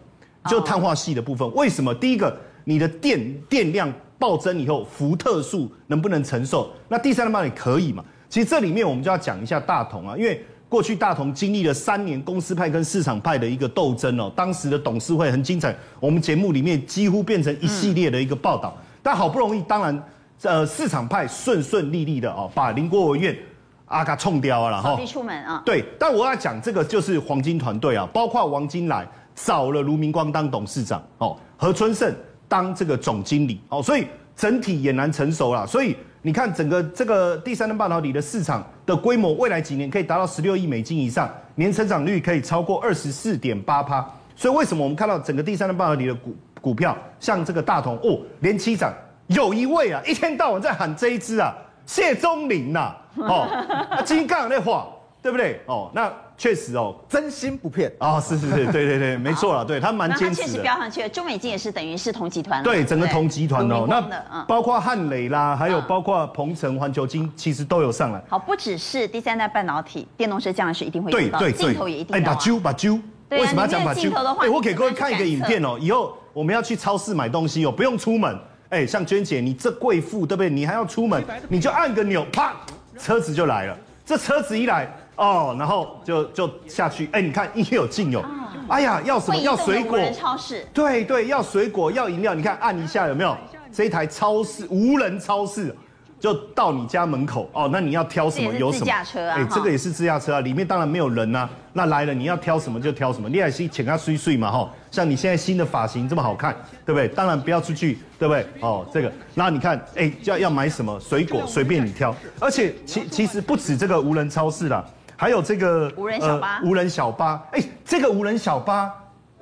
[0.49, 1.51] 就碳化系的部分。
[1.55, 1.95] 为什么？
[1.95, 3.91] 第一个，你的电电量。
[4.25, 6.71] 暴增以后，福特数能不能承受？
[6.89, 8.03] 那第三代半导体可以嘛？
[8.31, 18.75] 其实这里面我们就要讲一下大同啊，因为过去大同经历了三年公司派跟市场派的一个斗争哦，当时的董事会很精彩，我们节目里面几乎变成一系列的一个报道。
[19.03, 20.03] 但好不容易，当然，
[20.41, 23.37] 呃，市场派顺顺利利的哦，把林国文院
[23.85, 24.99] 阿嘎冲掉了哈。
[25.07, 25.63] 出门啊。
[25.67, 32.11] 对，但我要讲这个就是黄金团队啊，包括王金来找了卢明光当董事长哦，何春盛
[32.49, 35.67] 当这个总经理哦，所以整体俨然成熟了。
[35.67, 44.05] 所以你看整个这个第三代半导体的市场的规模，未来几年可以达到十六亿美金以上，年成长率可以超过二十四点八趴。
[44.37, 48.93] 所以为什么我们看到整个第三代半导体的股股票，像这个大同哦，连七涨，
[49.29, 51.55] 有一位啊，一天到晚在喊这一支啊，
[51.87, 54.89] 谢宗麟呐，哦，金刚那话，
[55.25, 55.59] 对不对？
[55.65, 60.47] 哦，那确实哦，真心不骗哦，是是是， 对对对，没错了，对他蛮坚持的。
[60.47, 68.23] 确实飙上去了，中美金也是等于是同集团，对，整个同集团哦，那包括汉磊啦，还有包括鹏程、环球金，其实都有上来。
[68.29, 72.19] 好，不只是第三代半导体，电动车将来是一定会用到，镜头也一定要。
[72.19, 73.01] 哎，把揪把揪。
[73.31, 74.45] 为什么要讲把镜头的话？
[74.45, 75.79] 哎，我给各位看一个影片哦。
[75.81, 78.39] 以后我们要去超市买东西哦，不用出门。
[78.69, 80.51] 哎，像娟姐，你这贵妇对不对？
[80.51, 82.53] 你还要出门，你就按个钮，啪，
[82.99, 83.79] 车子就来了。
[84.05, 87.09] 这车子一来哦，然后就就下去。
[87.13, 88.25] 哎，你看，应有尽有。
[88.69, 89.37] 哎呀，要什么？
[89.39, 89.99] 要水果。
[90.13, 90.67] 超市。
[90.73, 92.35] 对对，要水果，要饮料。
[92.35, 93.37] 你看，按一下有没有？
[93.73, 95.75] 这一台超市无人超市。
[96.21, 98.51] 就到你家门口哦，那你要挑什么？
[98.55, 98.91] 有什么？
[98.91, 101.47] 哎、欸，这个也是自驾车啊，里面当然没有人啊。
[101.75, 104.71] 那来了你要挑什么就挑什么，你还是请他睡睡嘛哈。
[104.91, 107.07] 像你现在新的发型这么好看，对不对？
[107.09, 108.47] 当然不要出去，对不对？
[108.61, 112.15] 哦，这个，那你看，哎、欸，要要买什么水果随便你挑。
[112.41, 114.83] 而且其其实不止这个无人超市啦，
[115.17, 116.57] 还有这个无人小巴。
[116.57, 118.93] 呃、无人小巴，哎、欸，这个无人小巴。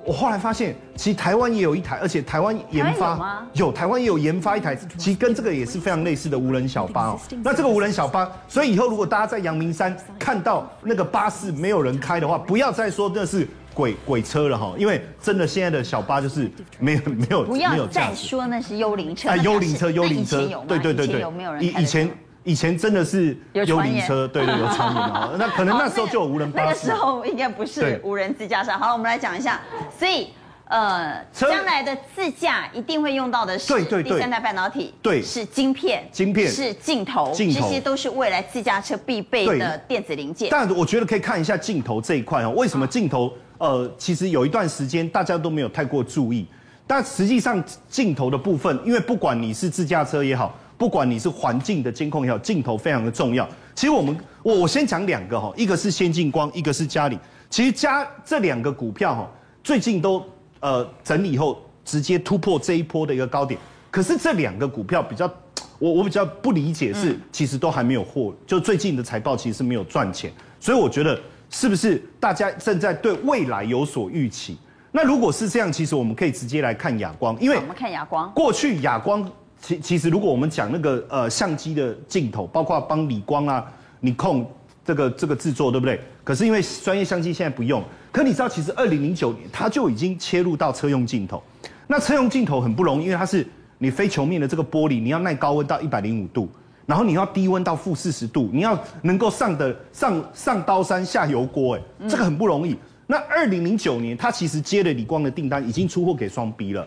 [0.05, 7.19] 我后来发现，其实台湾也有一台，而且台湾研发有台湾也有研发一台，其实跟这个也是非常类似的无人小巴哦。
[7.41, 17.53] 那这个无人小巴，所以以后如果大家在阳明山看到那个巴士没有人开的话，不要再说那是鬼鬼车了哈，因为真的现在的小巴就是没有没有 没有。
[17.53, 19.29] 不要再说那是幽灵车。
[19.29, 21.25] 啊，幽灵车，幽灵车，对对对对。
[21.61, 22.11] 以以前。
[22.43, 25.31] 以前真的是幽灵车，对对，有传言啊。
[25.39, 26.65] 那可能那时候就有无人巴士。
[26.65, 28.71] 那个时候应该不是无人自驾车。
[28.71, 29.61] 好了，我们来讲一下。
[29.97, 30.27] 所以，
[30.65, 40.49] 呃，将来的自驾一定会用到的是第三代半导体，对，是晶片，晶片是镜头，镜头这些都是未来自驾车必备的电子零件。
[40.51, 42.51] 但我觉得可以看一下镜头这一块哦。
[42.57, 43.31] 为什么镜头？
[43.59, 46.45] 呃，其实有一段时间大家都没有太过注意，
[46.85, 50.53] 但实际上镜头的部分，因为不管你是自驾车也好。
[50.77, 53.47] 不管你是环境的监控也好，镜头非常的重要。
[53.75, 57.17] 其实我们我我先讲两个哈，一个是先进光，一个是嘉里。
[57.49, 59.31] 其实嘉这两个股票哈，
[59.63, 60.23] 最近都
[60.59, 63.59] 呃整理以后直接突破这一波的一个高点。
[63.91, 65.31] 可是这两个股票比较
[65.79, 70.31] 我我比较不理解是，其实都还没有获，就最近的财报其实是没有赚钱。
[70.59, 74.57] 所以我觉得是不是大家正在对未来有所预期？
[74.91, 79.31] 那如果是这样，其实我们可以直接来看亚光，因为我们看亚光过去亚光。
[79.65, 83.65] 其其实，如果我们讲那个呃相机的镜头，包括帮理光啊、
[84.01, 84.45] 你控
[84.83, 85.97] 这个这个制作，对不对？
[86.21, 91.41] 可是因为专业相机现在不用，可你知道，其实二零零九年它就已经切入到车用镜头。
[91.87, 93.47] 那车用镜头很不容易，因为它是
[93.77, 96.49] 你非球面的这个玻璃，你要耐高温到一百零五度，
[96.85, 102.75] 然后你要低温到负四十度，你要能够上的上上刀山下油锅，哎，这个很不容易。
[103.07, 106.85] 那二零零九年，它其实接了理光的订单，已经出货给双 B 了。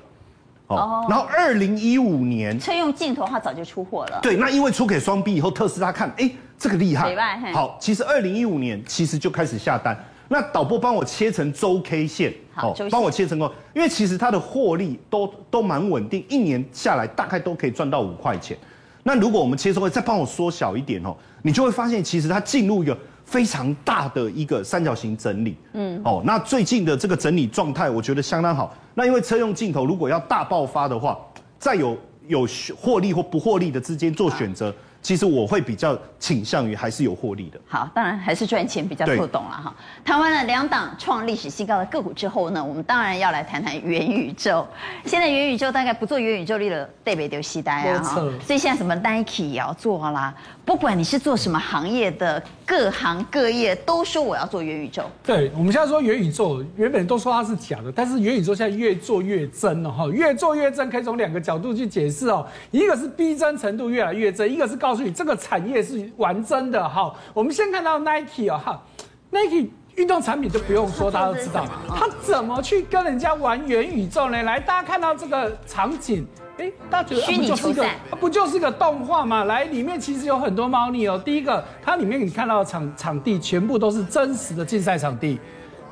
[0.68, 4.18] 哦，然后二零一五年车用镜头它早就出货了。
[4.20, 7.14] 对，那因为出给双 B 以后，特斯拉看，哎，这个厉害。
[7.52, 9.96] 好，其实二零一五年其实就开始下单。
[10.28, 18.58] 那导播帮我切成周 K 线，好，帮我切成哦，因为其实它的获利都都蛮稳定，一年下来大概都可以赚到五块钱。
[19.04, 22.96] 那如果我们切成功，再帮我缩小一点哦，你就会发现其实它进入一个。
[23.26, 28.74] 非常大的一个三角形整理，嗯，哦，那最近的这个整理状态，我觉得相当好。
[28.94, 31.18] 那因为车用镜头如果要大爆发的话，
[31.58, 32.48] 在有有
[32.80, 34.72] 获利或不获利的之间做选择。
[35.02, 37.60] 其实我会比较倾向于还是有获利的。
[37.68, 39.72] 好，当然还是赚钱比较透懂了哈。
[40.04, 44.66] 台湾的两档创历史新高的个股之后呢，我们当然要来谈谈元宇宙。
[45.04, 48.14] 现在元宇宙大概不做元宇宙力了，代表丢西单啊哈。
[48.44, 50.34] 所以现在什么 Nike 也要做啦，
[50.64, 55.04] 不管你是做什么行业的，各行各业都说我要做元宇宙。
[55.22, 62.44] 对，我们现在说元宇宙，原本都说它是假的，但是元宇宙现在越做越真了哈，越做越真，可以从两个角度去解释哦。
[62.72, 64.96] 一个是逼真程度越来越真，一个是告。
[64.96, 67.14] 诉你这个产业是玩真的哈。
[67.34, 68.82] 我们先看到 Nike 哦哈
[69.28, 74.42] ，Nike 运动产品就不用说，大家都知道，他怎么去跟人家玩元宇宙呢？
[74.42, 76.26] 来，大家看到这个场景，
[76.58, 79.44] 哎，大家觉得虚拟球赛不就是一个动画吗？
[79.44, 81.20] 来，里面其实有很多猫腻哦。
[81.22, 85.38] 第一个，它里面你看到的场场地全部都是真实的竞赛场地。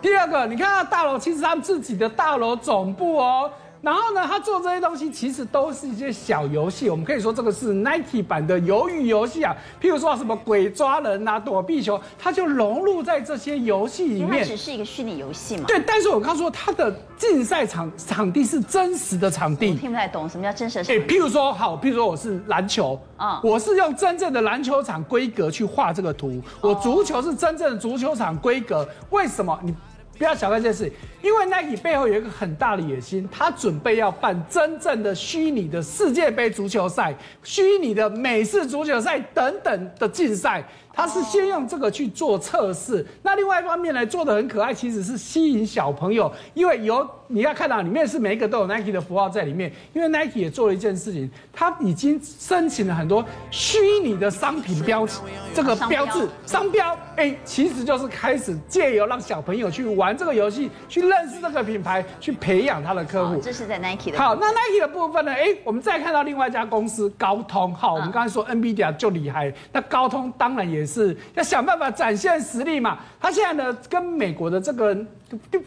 [0.00, 3.50] 第二个，你看到大楼，其实他们自己的大楼总部哦。
[3.84, 9.54] 然后呢，他做这些东西其实都是一些小游戏，我们可以说这个是 Nike 版的鱿鱼游戏啊。
[9.78, 14.42] 譬如说什么鬼抓人啊、躲避球，它就融入在这些游戏里面。
[14.42, 15.64] 它只是一个虚拟游戏嘛？
[15.68, 19.72] 对，但是我刚说它的竞赛场场地是真实的场地。
[19.72, 21.02] 我听不太懂什么叫真实的场地。
[21.02, 26.42] 哎，譬如说好，譬如说我是篮球啊，我是用真正的篮球场规格去画这个图。
[26.62, 29.74] 我足球是真正的足球场规格，为什么你？
[30.16, 30.92] 不要小看这件事，
[31.22, 40.64] 因为 Nike 背后有一个很大的野心，他准备要办真正的虚拟的世界杯足球赛、虚拟的美式足球赛等等的竞赛。
[40.94, 55.18] 他是先用这个去做测试，那另外一方面呢，做的很可爱，其实是吸引小朋友，因为有你要看到里面是每一个都有 Nike 的符号在里面，因为 Nike 也做了一件事情，他已经申请了很多虚拟的商品标志，
[55.52, 63.40] 这个标志商标，哎，其实就是开始借由让小朋友去玩这个游戏，去认识这个品牌，去培养他的客户。
[63.40, 64.18] 这是在 Nike 的。
[64.18, 65.32] 好，那 Nike 的部分呢？
[65.32, 70.83] 哎，我们再看到另外一家公司高通，好，我们刚才说 NVIDIA 就厉害，那高通当然也。
[70.86, 72.98] 是要想办法展现实力嘛？
[73.20, 74.96] 他现在呢，跟美国的这个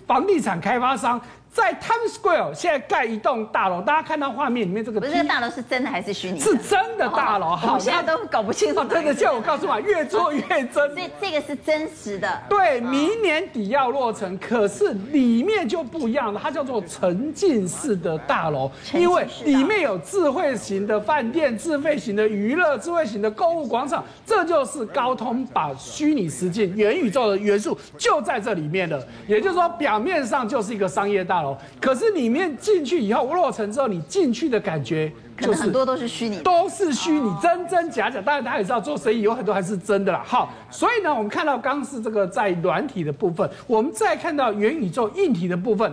[0.06, 1.20] 房地产开发商。
[1.50, 6.40] 在 Times Square 现在盖一栋大楼，大家看到画面里面这个，不是这个大楼是真的还是虚拟？
[6.40, 8.84] 是真的大楼，好，我现在都搞不清楚。
[8.84, 10.72] 真的，叫我告诉你，越做越真。
[10.72, 12.44] 所以这个是真实的。
[12.48, 29.04] 对，明年底要落成，可是里面就不一样了，它叫做沉浸式的大楼，因为里面有智慧型的饭店、智慧型的娱乐、智慧型的购物广场，这就是高通把虚拟实境、元宇宙的元素就在这里面了。
[29.26, 31.58] 也就是说，表面上就是一个商业大楼。
[31.82, 38.22] 可是里面进去以后落成之后，你进去的感觉就是很多都是虚拟，都是虚拟，真真假假。
[38.22, 40.22] 当然，他也知道做生意有很多还是真的啦。
[40.24, 45.92] 好，所以呢，我们看到刚是这个在软体的部分，我们再看到元宇宙硬体的部分。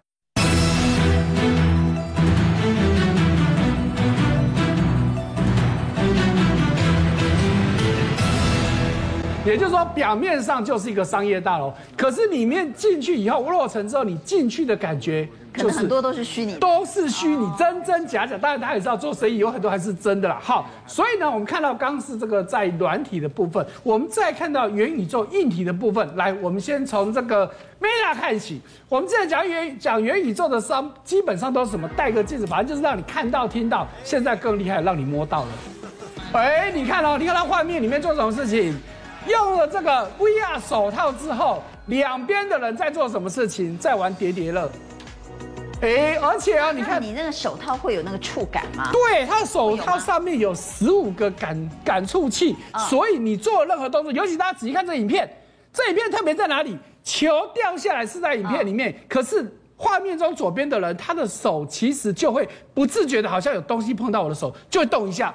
[9.44, 18.38] 也就是说，表面上就是一个商业大楼，可是里面进去以后落成之后，你进去的感觉就是很多都是虚拟，都是虚拟，真真假假。
[18.38, 20.38] 当然，大家也知道做生意有很多还是真的啦。
[20.42, 26.08] 好，所以呢，我们看到刚是这个在软体的部分，我们再看到元宇宙硬体的部分。
[26.16, 27.46] 来，我们先从这个
[27.78, 28.62] Meta 看起。
[28.88, 31.86] 我们现在讲元讲元宇宙的商，基本上都是什么？
[31.94, 33.86] 戴个镜子，反正就是让你看到、听到。
[34.02, 35.48] 现在更厉害，让你摸到了。
[36.32, 38.74] 哎，你看哦，你看它画面里面做什么事情？
[39.26, 43.76] 用了这个 VR 手套之后，两边的人在做什么事情？
[43.78, 44.70] 在玩叠叠乐。
[45.80, 48.90] 哎，而且啊，你看你那个手套会有那个触感吗？
[48.90, 52.56] 对，它的手套上面有十五个感感触器，
[52.88, 55.28] 所以你做任何动作，尤其大家仔细看这影片，
[55.72, 56.78] 这影片特别在哪里？
[57.02, 59.46] 球掉下来是在影片里面，可是
[59.76, 65.34] 画面中左边的人，他的手其实就会不自觉的，好像有东西碰到我的手，就会动一下，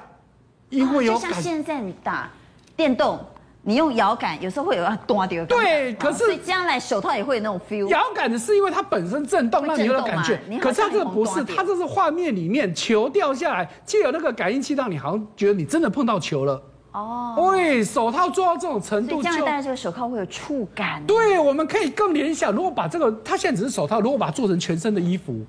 [0.70, 1.22] 因为有感。
[1.22, 2.28] 就像现在你打
[2.74, 3.20] 电动。
[3.62, 5.44] 你用摇杆，有时候会有要断掉。
[5.44, 7.88] 对，可是将来手套也会有那种 feel。
[7.88, 10.40] 摇杆的是因为它本身震动，让你有感觉。
[10.58, 16.62] 可是它这个不是，它这是画面里面球掉下来，借由那个感应器，让你好像觉得你真的碰到球了。
[16.92, 21.00] 哦，喂，手套做到这种程度，将来戴在这个手套会有触感。
[21.06, 25.44] 对，我们可以更联想，如果把这个，它现在只是手套，如果把它做成全身的衣服，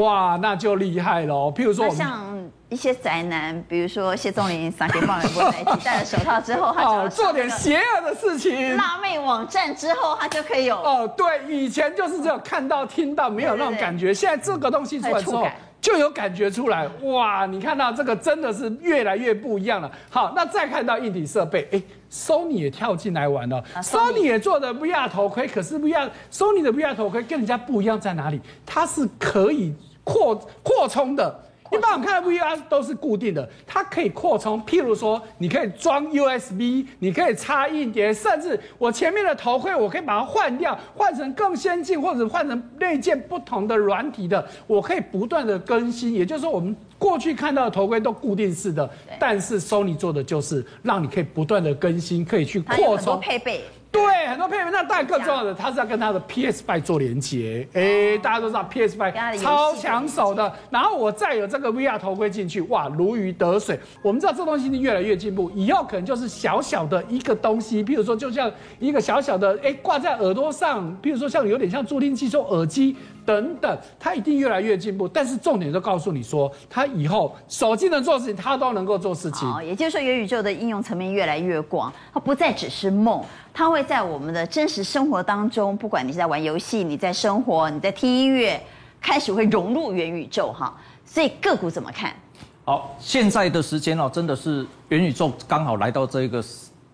[0.00, 1.34] 哇，那就厉害了。
[1.52, 2.32] 譬如说像。
[2.68, 8.74] 一些宅男，比如说谢宗霖、撒给棒人波在一起戴了手套之后，他哦做点邪恶的事情。
[8.78, 11.06] 辣妹网站之后，他就可以有哦。
[11.14, 14.14] 对，以前就是只有看到、听到，没有那种感觉。
[14.14, 15.46] 现在这个东西出来之后，
[15.82, 16.88] 就有感觉出来。
[17.02, 19.92] 哇，你看到这个真的是越来越不一样了。
[20.08, 21.82] 好，那再看到硬体设备，哎
[22.12, 23.64] ，Sony 也跳进来玩了。
[23.76, 28.40] Sony 也做的 VR 头盔，可是 VR Sony 的 VR 头盔跟人家不一样在哪里？
[28.66, 31.40] 它是可以扩扩充的。
[31.72, 34.62] 一般我们看到 VR 都是固定的，它可以扩充。
[34.64, 46.12] 譬如说，你可以装 USB，你可以插硬碟，甚至我前面的头盔，我可以把它换掉，换成更先进，或者换成内建不同的软体的，我可以不断的更新。
[46.12, 53.62] 也就是说，我们过去看到的头盔都固定式的，但是 Sony 做的就是让你可以不断的更新，可以去扩充配备。
[53.92, 57.68] 对，很多配备，那当然更重要的，它是要跟它的 PS5 做连接。
[57.74, 60.50] 哎，大家都知道 PS5 超抢手的。
[60.70, 63.78] 然后我再有这个 VR 头盔进去，哇，如鱼得水。
[64.00, 72.96] 我们知道这东西是越来越进步，以后可能就是小小的一个东西，譬如说就像一个小小的，哎，挂在耳朵上，譬如说像有点像助听器，说耳机。
[73.24, 79.48] 等等，它一定越来越进步，但是重点就告诉你说，它以后手机能做事情，它都能够做事情。
[79.48, 88.60] 哦，也就是说，元宇宙的应用层面越来越广，它不再只是梦，它会在我们的真实生活当中，不管你是在玩游戏，你在生活，你在听音乐，
[89.00, 92.12] 开始会融入元宇宙哈，所以个股怎么看？
[92.64, 96.42] 好，现在的时间哦，真的是元宇宙刚好来到这个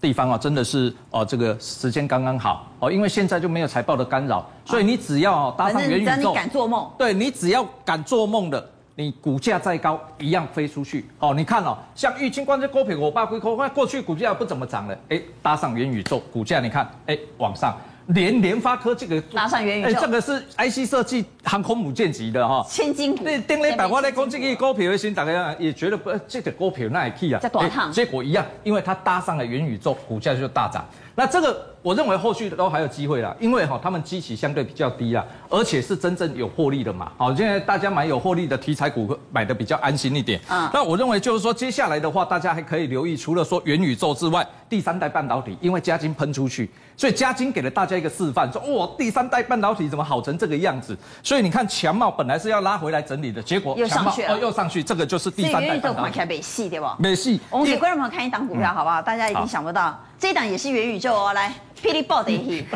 [0.00, 6.90] 地方啊，真的是哦，这个时间刚刚好哦，因为现在就没有财报的干扰，所以你只要搭上元宇宙，你敢做梦？
[6.96, 11.34] 对，你只要敢做梦的，你股价再高一样飞出去哦。
[11.34, 17.76] 你看哦，像玉清光这高品，我爸归扣，过去股价不怎么涨了，哎，搭上元宇宙，股价你看，哎，往上。
[18.08, 23.24] 连联发科这个搭上元宇宙，哎，这个是 IC 设计航空母舰级的哈，千金股。
[23.24, 30.84] 对，丁磊百货来讲，这个股票的心大家也觉得不，这个股票那也可以啊，在短趟，结果一样，因为它搭上了元宇宙，股价就大涨。
[31.18, 37.10] 那这个我认为后续都还有机会啦，因为哈他们基期相对比较低啦，而且是真正有获利的嘛。
[37.16, 40.40] 好，现在大家买有获利的题材股买的比较安心一点。
[40.48, 50.96] 嗯，那我认为就是说接下来的话，大家还可以留意，除了说元宇宙之外，第三代半导体，因为嘉金喷出去，所以嘉金给了大家一个示范，说哇，第三代半导体怎么好成这个样子？
[51.24, 55.96] 所以你看强茂本来是要拉回来整理的，结果又上去了，哦，又上去，这个就是第三代半导体。
[55.96, 56.96] 元宇宙没戏对吧？
[57.00, 57.40] 没戏。
[57.50, 59.02] 我们给观众朋友看一档股票好不好？
[59.02, 59.98] 大家一定想不到。
[60.18, 62.66] 这一档也是元宇宙哦，来，霹雳爆的去，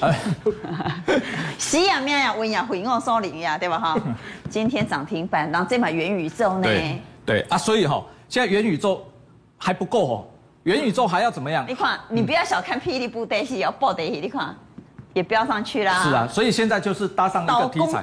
[1.58, 3.96] 喜呀咩呀，温呀回哦，收零呀，对吧哈？
[4.48, 6.62] 今天涨停板，然后这把元宇宙呢？
[6.62, 9.06] 对对啊，所以哈，现在元宇宙
[9.58, 10.26] 还不够哦，
[10.62, 11.62] 元宇宙还要怎么样？
[11.68, 14.56] 你看，你不要小看霹雳不得是要爆的去，你看
[15.12, 16.02] 也飙上去啦。
[16.02, 18.02] 是啊，所以现在就是搭上一个题材，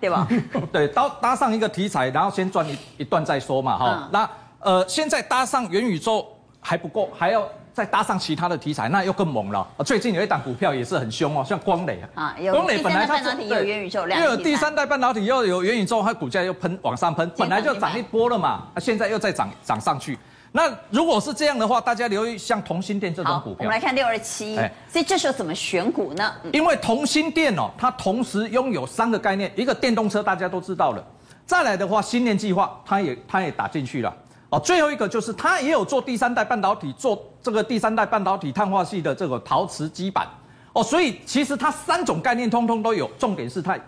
[0.00, 0.26] 对吧？
[0.72, 4.08] 对，搭搭上一个题材，然后先赚一一段再说嘛，哈。
[4.10, 6.26] 那呃，现在搭上元宇宙
[6.60, 7.48] 还不够，还要。
[7.78, 9.64] 再搭上其他的题材，那又更猛了。
[9.86, 20.18] 最近有一档股票也是很凶哦，像光磊啊，光磊本来它是有元宇宙，又有第三代半导体，又有元宇宙，它股价又喷往上喷，本来就涨一波了嘛，现在又再涨涨上去。
[20.50, 23.58] 那如果是这样的话，大家留意像同心电这种股票。
[23.60, 24.56] 我们来看六二七，
[24.88, 26.34] 所以这时候怎么选股呢？
[26.52, 31.04] 因为同心电哦，它同时拥有三个概念，一个电动车大家都知道了，
[31.46, 34.12] 再来的话，新年计划它也它也打进去了。
[34.50, 40.26] 哦，最后一个就是它也有做第三代半导体，做这个第三代半导体碳化系的这个陶瓷基板。
[40.72, 43.78] 哦，所以其实它三种概念通通都有，重点是它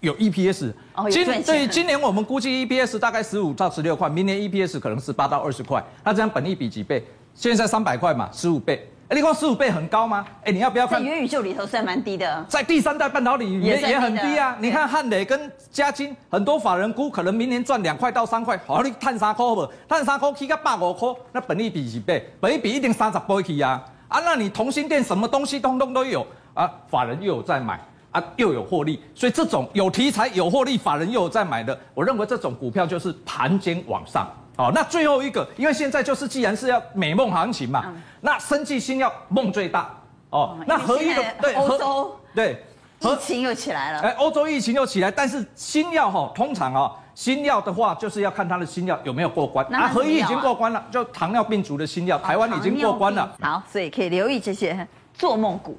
[0.00, 0.72] 有 EPS。
[0.94, 5.84] 哦，今对今年我们估计 EPS 大概十五到十六块，明年 EPS 可能是八到二十块。
[6.02, 7.04] 那这样本益比几倍？
[7.34, 8.88] 现在三百块嘛，十五倍。
[9.08, 10.22] 哎，你看十五倍很高吗？
[10.44, 11.02] 哎，你要不要看？
[11.02, 14.54] 在元宇宙里头算蛮低的，在第三代半导体也也很低啊。
[14.60, 19.66] 你看汉磊跟嘉晶，很多法人估可能明年赚两块到三块，好，你碳三块不？
[19.88, 22.30] 碳三块起个百五块，那本利比几倍？
[22.38, 23.82] 本利比一定三十倍起啊！
[24.08, 27.80] 啊，那你同心电什么东西通通都有啊，法人又有在买
[28.10, 34.30] 啊，又有获利，所以这种有题材、有获利、法人又有在买的，我认为这种股票就是盘间往上。
[34.58, 39.88] 哦，那最后一个，因为现在就是既然是要美梦行情嘛，嗯、那生技新药梦最大
[40.30, 40.56] 哦。
[40.58, 42.66] 嗯、那合一的对欧洲对
[43.00, 49.86] 疫情又起来了，哎，欧洲疫情又起来，但是新药哈、哦，通常啊、哦，新药的话就是要看它的新药有没有过关啊。
[49.86, 53.32] 合一已经过关了，就糖尿病足的新药，台湾已经过关了。
[53.40, 54.84] 好，所以可以留意这些
[55.14, 55.78] 做梦股。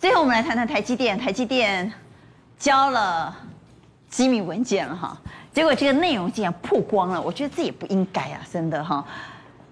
[0.00, 1.92] 最后我们来谈谈台积电，台积电
[2.58, 3.32] 交了
[4.08, 5.16] 机密文件了哈。
[5.52, 9.04] 结果这个内容竟然曝光了，我觉得这也不应该啊，真的哈。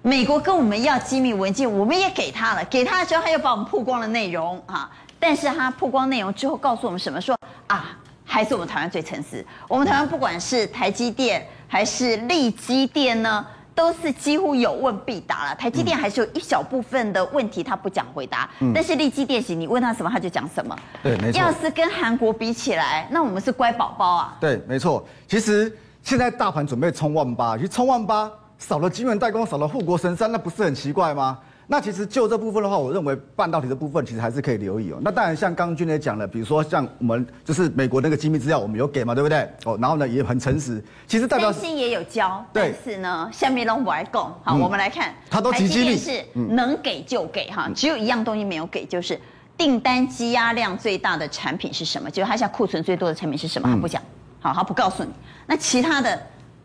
[0.03, 4.91] 美国跟我们要机密文件，我们也给他了，给他的时候他又把我们曝光了内容啊。
[5.21, 7.21] 但是他曝光内容之后，告诉我们什么？
[7.21, 9.45] 说啊，还是我们台湾最诚实。
[9.67, 13.45] 我们台湾不管是台积电还是力积电呢，
[13.79, 15.55] 都是几乎有问必答了。
[15.55, 20.77] 台积电还是有一小部分的问题他不讲回答，嗯、但是立基电行，你问他什么他就讲什么。
[21.01, 21.39] 对，没错。
[21.39, 24.37] 要是跟韩国比起来，那我们是乖宝宝啊。
[24.41, 25.07] 对，没错。
[25.29, 25.73] 其实
[26.03, 31.39] 现在大盘准备冲万八，其实冲万八少了晶圆代工，少了护国神山，那不是很奇怪吗？
[31.71, 34.97] 那其实就这部分的话，我认为半导体的部分其实还是可以留意哦。
[35.03, 39.47] 那当然，像刚刚俊也讲了，比如说像我们就是美国那个机密资料，我们有给嘛，对不对？
[39.67, 44.23] 哦，然后呢也很诚实，其实代表新也有交，但是呢下面都不爱讲。
[44.43, 49.21] 好，嗯、我们来看，他都极机密是能给就给哈，只有一样东西没有给，就是
[49.59, 52.11] 订单积压量最大的产品是什么？
[52.11, 53.69] 就是他现在库存最多的产品是什么？
[53.69, 54.03] 他不讲，
[54.41, 55.11] 好，他不告诉你。
[55.47, 56.19] 那其他的。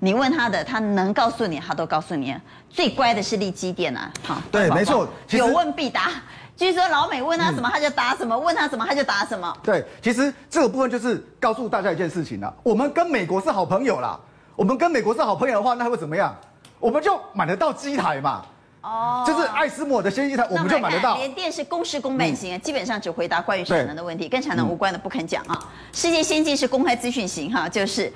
[0.04, 2.36] 你问他的，他能告诉你，他都告诉你。
[2.70, 6.12] 最乖的是立基电啊，好，对，没错，有问必答。
[6.58, 9.56] 据说老美问他什么，他就答什么；问他什么，他就答什么。
[9.64, 14.20] 对，其实这个部分就是告诉大家一件事情了：我们跟美国是好朋友啦。
[14.58, 16.36] 我们跟美国是好朋友的话，那会怎么样？
[16.82, 18.44] 我们就买得到机台嘛。
[18.82, 21.16] 哦，就是艾斯摩的先机台，我们就买得到。
[21.16, 25.58] 联电是公事公办型，基本上只回答关于产能的问题，跟产能无关的不肯讲啊。
[25.94, 28.12] 世界先进是公开资讯型哈，就是。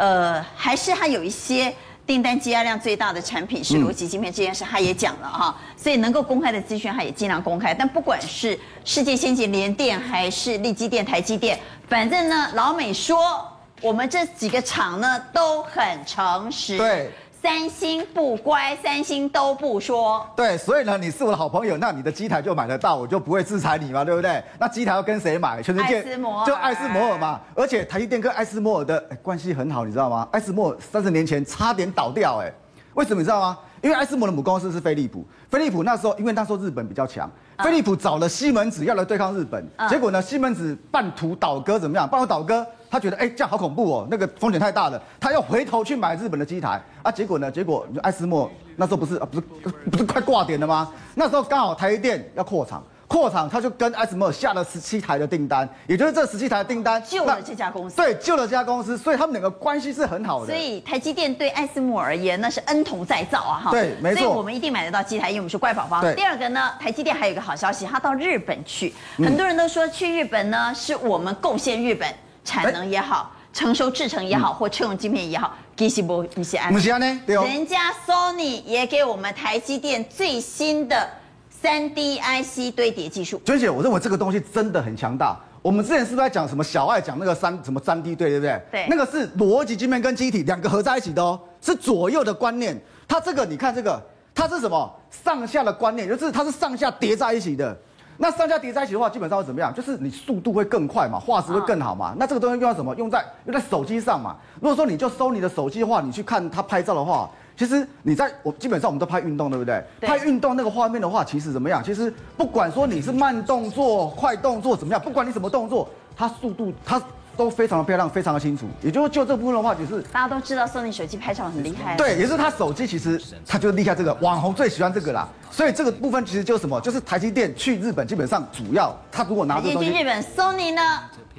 [0.00, 1.70] 呃，还是它有一些
[2.06, 7.74] 订单积压量最大的产品是逻辑芯片这件事，他也讲了哈，所以能够公开的资讯，他也尽量公开。
[7.74, 13.46] 但不管是世界先进联电还是力基电、台积电，反正呢，老美说
[13.82, 16.78] 我们这几个厂呢都很诚实。
[16.78, 17.10] 对。
[17.42, 20.26] 三星不乖，三星都不说。
[20.36, 24.42] 对，所以呢，你是我的好朋友，那你的机台就买得到，我就不会制裁你嘛，对不对？
[24.58, 25.62] 那机台要跟谁买？
[25.62, 26.02] 全世界
[26.46, 27.40] 就艾斯摩尔嘛。
[27.54, 30.28] 而且台积电跟艾斯摩尔的关系很好，你知道吗？
[30.32, 32.52] 艾斯摩尔三十年前差点倒掉，哎，
[32.92, 33.58] 为什么你知道吗？
[33.80, 37.30] 因为艾斯摩尔的母公司是飞利浦，飞利浦那时候因为那时候日本比较强，
[37.64, 42.06] 飞利浦找了西门子要来对抗日本，结果呢，西门子半途倒戈怎么样？
[42.06, 42.66] 半途倒戈。
[42.90, 45.00] 他觉得哎，这样好恐怖哦，那个风险太大了。
[45.20, 47.50] 他要回头去买日本的机台啊，结果呢？
[47.50, 49.46] 结果艾斯莫那时候不是啊，不是
[49.90, 50.92] 不是快挂点了吗？
[51.14, 57.96] 那时候刚好台积电要扩厂，扩厂他就跟艾斯莫下了十七台的订单，也就是这十七台的订单救了这家公司。
[57.96, 60.46] 对，救了这家公司，所以他们两个关系是很好的。
[60.46, 63.70] 所以台积电对艾斯莫而言那是恩同再造啊，哈。
[63.70, 64.22] 对，没错。
[64.22, 66.00] 所以我们一定买得到机台，因为我们是乖宝宝。
[66.14, 72.08] 第二个呢，台积电还有一个好消息，他到日本去，很多人都说去日本呢是我们贡献日本
[72.44, 73.32] 产能也好。
[73.52, 76.72] 成熟制程也好，或车用晶片也好，其实不不是安。
[76.72, 77.20] 不是安呢？
[77.26, 77.44] 对哦。
[77.44, 81.10] 人家 Sony 也给我们台积电最新的
[81.50, 83.42] 三 D IC 堆叠技术。
[83.44, 85.36] 娟姐，我认为这个东西真的很强大。
[85.62, 88.62] 我们之前是不是在讲什么小爱讲那个三什么三 D 对对不对？
[88.70, 88.86] 对。
[88.88, 92.80] 那个是逻辑晶片跟机体两个合在一起的哦，是左右的观念。
[93.08, 94.00] 它这个你看这个，
[94.32, 94.96] 它是什么？
[95.10, 97.76] 上下的观念，就是它是上下叠在一起的。
[98.22, 99.72] 那上下叠在一起的话，基本上会怎么样？
[99.72, 102.14] 就是你速度会更快嘛，画质会更好嘛。
[102.18, 102.94] 那这个东西用在什么？
[102.96, 104.36] 用在用在手机上嘛。
[104.60, 109.82] 如果说你就收你的手机的话，你去看它拍照的话，其实你在我基本上我们都拍运动，对不对？
[110.00, 110.06] 对。
[110.06, 111.82] 拍运动那个画面的话，其实怎么样？
[111.82, 117.00] 其实不管说你是慢动作、快动作怎么样，不管你什么动作，它速度它。
[117.40, 118.68] 都非常的漂亮，非常的清楚。
[118.82, 121.96] 也就是就这部分的话，就是大家都知道，Sony 手机拍照很厉害。
[121.96, 125.26] 对，也是他手机，其实他就厉害这个，网红最喜欢这个啦。
[125.50, 126.78] 所以这个部分其实就是什么？
[126.82, 130.82] 就是台积电去日本，基本上主要他如果拿这东西去日本，Sony 呢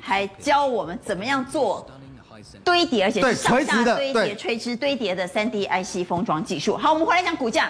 [0.01, 1.85] 还教我们怎么样做
[2.63, 6.75] 堆叠，而且是上下堆叠、垂直堆叠的三 D IC 封装技术。
[6.75, 7.69] 好，我们回来讲股价，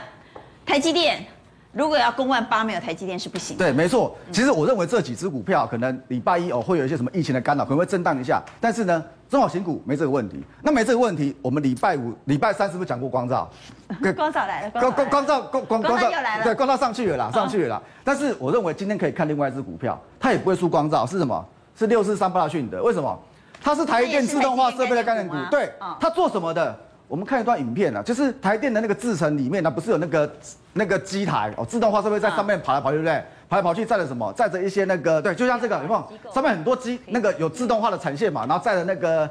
[0.65, 1.25] 台积电。
[1.73, 3.65] 如果要攻万八，没有台积电是不行的。
[3.65, 4.15] 对，没错。
[4.31, 8.41] 其实我认为这几只股票可能礼拜一哦会有一些什么疫情的干扰，可能会震荡一下。
[8.59, 10.43] 但是呢，中小型股没这个问题。
[10.61, 13.49] 那没这个问题，我们礼拜五、礼拜三是不是讲过光照？
[14.15, 16.43] 光照来了，光光光罩光光光罩又来了。
[16.43, 17.81] 对，光照上去了啦，上去了啦。
[18.03, 21.45] 但是我认为今天可以看另外一只股票，它也不会输光照，是什么？
[21.77, 22.83] 是六四三八讯的。
[22.83, 23.17] 为什么？
[23.63, 25.35] 它是台电自动化设备的概念股。
[25.49, 26.77] 对，它做什么的？
[27.11, 30.33] 我们看一段影片啊，就是台电的那个制程里面呢，不是有那个
[30.71, 33.21] 那个机台哦，自动化设备在上面跑来跑去，对不对？
[33.49, 34.31] 跑来跑去载着什么？
[34.31, 36.31] 载着一些那个对，就像这个，有没有？
[36.33, 39.29] 上面很多机那个有自动化的产线嘛，然后载着那个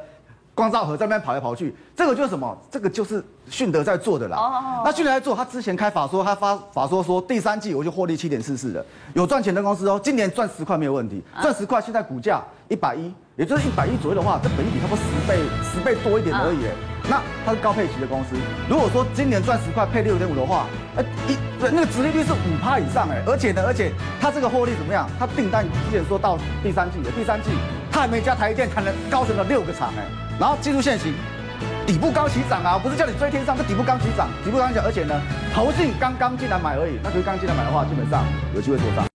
[0.54, 2.54] 光照盒在那边跑来跑去，这个就是什么？
[2.70, 4.36] 这个就是迅德在做的啦。
[4.36, 4.82] 哦。
[4.84, 13.10] 那迅德在做，他之前开法说，他发法说说第三季我就获利七点四四的，有赚钱的公司哦，今年赚十块没有问题，赚十块，现在股价一百一，
[13.40, 16.60] 也就是一百亿左右的话，这本益比差不多十倍十倍多一点而已。
[17.08, 18.36] 那它是高配息的公司，
[18.68, 25.08] 如果说今年赚十块配六点五的话，呃一那个殖利率是五趴以上哎，而且呢，而且它这个获利怎么样？
[25.18, 27.48] 它订单之前说到第三季的第三季，
[27.90, 30.04] 它还没加台积电谈了高雄的六个厂哎，
[30.38, 31.14] 然后技术现行，
[31.86, 35.18] 底部刚起涨啊，不是叫你追天上，是底部刚起涨，底部刚起涨，而且呢，
[35.54, 38.22] 投信刚刚进来买而已，那可是刚进来买的话，基本上
[38.54, 39.09] 有机会做账。